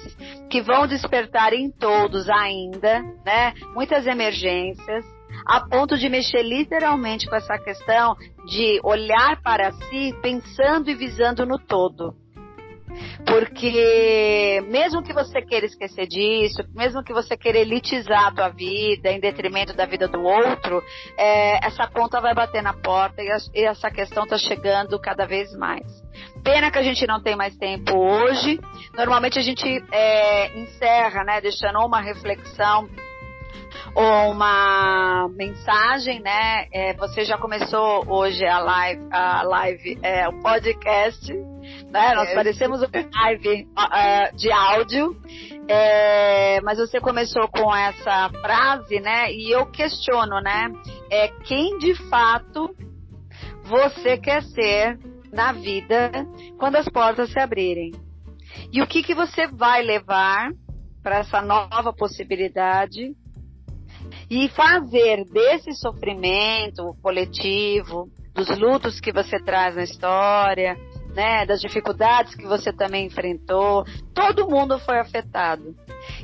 que 0.50 0.62
vão 0.62 0.88
despertar 0.88 1.54
em 1.54 1.70
todos 1.70 2.30
ainda, 2.30 3.02
né? 3.26 3.54
Muitas 3.74 4.06
emergências, 4.08 5.06
a 5.46 5.62
ponto 5.62 5.98
de 5.98 6.10
mexer 6.10 6.44
literalmente 6.44 7.28
com 7.28 7.36
essa 7.36 7.58
questão 7.58 8.16
de 8.46 8.80
olhar 8.84 9.42
para 9.42 9.72
si 9.72 10.16
pensando 10.22 10.90
e 10.90 10.96
visando 10.96 11.46
no 11.46 11.60
todo. 11.60 12.16
Porque 13.26 14.64
mesmo 14.70 15.04
que 15.04 15.14
você 15.14 15.42
queira 15.42 15.66
esquecer 15.66 16.08
disso, 16.08 16.64
mesmo 16.74 17.04
que 17.04 17.14
você 17.14 17.38
queira 17.38 17.60
elitizar 17.60 18.28
a 18.28 18.32
tua 18.32 18.50
vida 18.50 19.12
em 19.12 19.20
detrimento 19.20 19.74
da 19.74 19.86
vida 19.86 20.08
do 20.08 20.22
outro, 20.22 20.82
é, 21.18 21.66
essa 21.66 21.88
conta 21.88 22.22
vai 22.22 22.34
bater 22.34 22.64
na 22.64 22.74
porta 22.74 23.22
e, 23.22 23.30
a, 23.30 23.38
e 23.54 23.66
essa 23.66 23.92
questão 23.92 24.24
está 24.24 24.38
chegando 24.38 25.00
cada 25.00 25.26
vez 25.26 25.54
mais. 25.58 25.86
Pena 26.44 26.72
que 26.72 26.80
a 26.80 26.84
gente 26.84 27.06
não 27.06 27.22
tem 27.22 27.36
mais 27.36 27.56
tempo 27.58 27.96
hoje. 27.98 28.60
Normalmente 28.96 29.38
a 29.38 29.42
gente 29.42 29.84
é, 29.92 30.60
encerra, 30.60 31.24
né, 31.24 31.42
deixando 31.42 31.80
uma 31.80 32.02
reflexão 32.02 32.88
uma 33.98 35.28
mensagem, 35.30 36.20
né? 36.20 36.68
É, 36.72 36.94
você 36.94 37.26
já 37.26 37.36
começou 37.36 38.08
hoje 38.08 38.46
a 38.46 38.60
live, 38.60 39.08
a 39.10 39.42
live, 39.42 40.00
é, 40.04 40.28
o 40.28 40.40
podcast, 40.40 41.34
né? 41.34 42.14
Nós 42.14 42.30
é. 42.30 42.36
parecemos 42.36 42.82
uma 42.82 42.90
live 43.24 43.64
uh, 43.64 44.36
de 44.36 44.52
áudio, 44.52 45.20
é, 45.68 46.62
mas 46.62 46.78
você 46.78 47.00
começou 47.02 47.48
com 47.48 47.76
essa 47.76 48.30
frase, 48.40 49.00
né? 49.00 49.32
E 49.32 49.50
eu 49.50 49.66
questiono, 49.66 50.40
né? 50.42 50.72
É 51.10 51.30
quem 51.30 51.80
de 51.80 51.96
fato 52.08 52.76
você 53.64 54.16
quer 54.16 54.44
ser 54.44 55.00
na 55.34 55.54
vida 55.54 56.12
quando 56.60 56.76
as 56.76 56.88
portas 56.88 57.32
se 57.32 57.40
abrirem? 57.40 57.94
E 58.72 58.80
o 58.80 58.86
que 58.86 59.02
que 59.02 59.16
você 59.16 59.48
vai 59.48 59.82
levar 59.82 60.52
para 61.02 61.18
essa 61.18 61.42
nova 61.42 61.92
possibilidade 61.92 63.16
e 64.30 64.50
fazer 64.50 65.24
desse 65.26 65.74
sofrimento 65.74 66.96
coletivo, 67.02 68.10
dos 68.34 68.48
lutos 68.60 69.00
que 69.00 69.12
você 69.12 69.40
traz 69.40 69.76
na 69.76 69.84
história, 69.84 70.78
né, 71.16 71.46
das 71.48 71.60
dificuldades 71.60 72.36
que 72.36 72.46
você 72.46 72.72
também 72.72 73.08
enfrentou, 73.08 73.84
todo 74.14 74.48
mundo 74.48 74.78
foi 74.78 75.00
afetado. 75.00 75.76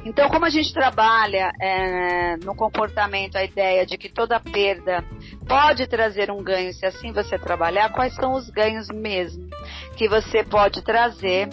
Então, 0.06 0.30
como 0.30 0.46
a 0.46 0.50
gente 0.52 0.72
trabalha 0.72 1.52
é, 1.60 2.38
no 2.38 2.56
comportamento 2.56 3.36
a 3.36 3.44
ideia 3.44 3.86
de 3.88 3.98
que 3.98 4.08
toda 4.08 4.40
perda 4.40 5.04
pode 5.48 5.88
trazer 5.88 6.30
um 6.30 6.44
ganho, 6.44 6.72
se 6.74 6.86
assim 6.86 7.12
você 7.12 7.40
trabalhar, 7.40 7.92
quais 7.92 8.14
são 8.14 8.34
os 8.34 8.50
ganhos 8.52 8.88
mesmo 8.90 9.50
que 9.98 10.08
você 10.08 10.44
pode 10.44 10.84
trazer 10.84 11.50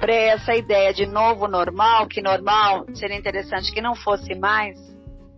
para 0.00 0.12
essa 0.12 0.54
ideia 0.56 0.92
de 0.92 1.06
novo 1.06 1.46
normal, 1.46 2.08
que 2.08 2.20
normal 2.20 2.84
seria 2.94 3.16
interessante 3.16 3.72
que 3.72 3.80
não 3.80 3.94
fosse 3.94 4.34
mais, 4.34 4.76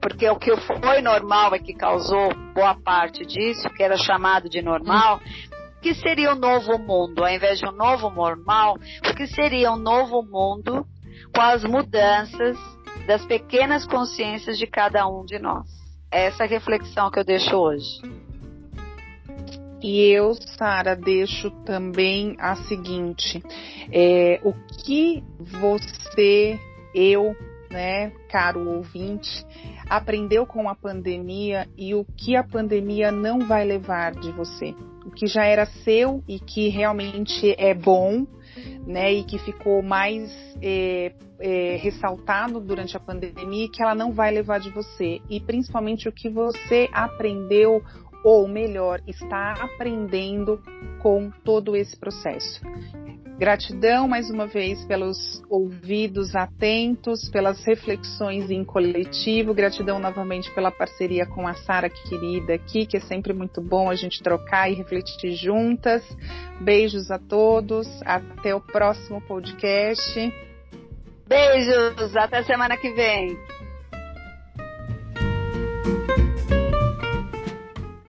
porque 0.04 0.28
o 0.28 0.36
que 0.36 0.54
foi 0.58 1.00
normal 1.00 1.54
é 1.54 1.58
que 1.58 1.72
causou 1.72 2.28
boa 2.54 2.74
parte 2.74 3.24
disso, 3.24 3.70
que 3.70 3.82
era 3.82 3.96
chamado 3.96 4.50
de 4.50 4.60
normal. 4.60 5.18
Que 5.80 5.94
seria 5.94 6.30
o 6.30 6.36
um 6.36 6.38
novo 6.38 6.78
mundo? 6.78 7.24
Ao 7.24 7.30
invés 7.30 7.58
de 7.58 7.66
um 7.66 7.72
novo 7.72 8.10
normal, 8.10 8.74
o 8.74 9.14
que 9.14 9.26
seria 9.26 9.72
um 9.72 9.78
novo 9.78 10.22
mundo 10.22 10.86
com 11.34 11.40
as 11.40 11.64
mudanças 11.64 12.58
das 13.06 13.24
pequenas 13.24 13.86
consciências 13.86 14.58
de 14.58 14.66
cada 14.66 15.08
um 15.08 15.24
de 15.24 15.38
nós? 15.38 15.66
Essa 16.10 16.44
é 16.44 16.46
a 16.46 16.50
reflexão 16.50 17.10
que 17.10 17.18
eu 17.18 17.24
deixo 17.24 17.56
hoje. 17.56 18.02
E 19.82 20.10
eu, 20.10 20.34
Sara, 20.34 20.94
deixo 20.94 21.50
também 21.64 22.36
a 22.38 22.56
seguinte: 22.56 23.42
é, 23.90 24.38
o 24.44 24.52
que 24.84 25.24
você, 25.38 26.60
eu, 26.94 27.34
né, 27.70 28.12
caro 28.30 28.68
ouvinte, 28.68 29.44
aprendeu 29.88 30.46
com 30.46 30.68
a 30.68 30.74
pandemia 30.74 31.68
e 31.76 31.94
o 31.94 32.04
que 32.16 32.36
a 32.36 32.44
pandemia 32.44 33.10
não 33.10 33.40
vai 33.40 33.64
levar 33.64 34.12
de 34.12 34.30
você. 34.32 34.74
O 35.04 35.10
que 35.10 35.26
já 35.26 35.44
era 35.44 35.66
seu 35.66 36.22
e 36.26 36.38
que 36.38 36.68
realmente 36.68 37.54
é 37.58 37.74
bom, 37.74 38.26
né, 38.86 39.12
e 39.12 39.24
que 39.24 39.38
ficou 39.38 39.82
mais 39.82 40.30
é, 40.62 41.12
é, 41.40 41.76
ressaltado 41.76 42.60
durante 42.60 42.96
a 42.96 43.00
pandemia, 43.00 43.68
que 43.68 43.82
ela 43.82 43.94
não 43.94 44.12
vai 44.12 44.30
levar 44.30 44.60
de 44.60 44.70
você. 44.70 45.20
E 45.28 45.40
principalmente 45.40 46.08
o 46.08 46.12
que 46.12 46.28
você 46.28 46.88
aprendeu, 46.92 47.82
ou 48.24 48.48
melhor, 48.48 49.00
está 49.06 49.52
aprendendo 49.52 50.60
com 51.00 51.30
todo 51.44 51.76
esse 51.76 51.94
processo. 51.94 52.60
Gratidão 53.38 54.06
mais 54.06 54.30
uma 54.30 54.46
vez 54.46 54.84
pelos 54.84 55.42
ouvidos 55.50 56.36
atentos, 56.36 57.28
pelas 57.28 57.64
reflexões 57.64 58.48
em 58.48 58.64
coletivo. 58.64 59.52
Gratidão 59.52 59.98
novamente 59.98 60.50
pela 60.52 60.70
parceria 60.70 61.26
com 61.26 61.46
a 61.46 61.54
Sara 61.54 61.90
querida 61.90 62.54
aqui, 62.54 62.86
que 62.86 62.96
é 62.96 63.00
sempre 63.00 63.32
muito 63.32 63.60
bom 63.60 63.90
a 63.90 63.96
gente 63.96 64.22
trocar 64.22 64.70
e 64.70 64.74
refletir 64.74 65.32
juntas. 65.32 66.02
Beijos 66.60 67.10
a 67.10 67.18
todos. 67.18 67.88
Até 68.02 68.54
o 68.54 68.60
próximo 68.60 69.20
podcast. 69.22 70.32
Beijos. 71.26 72.16
Até 72.16 72.44
semana 72.44 72.76
que 72.76 72.92
vem. 72.92 73.36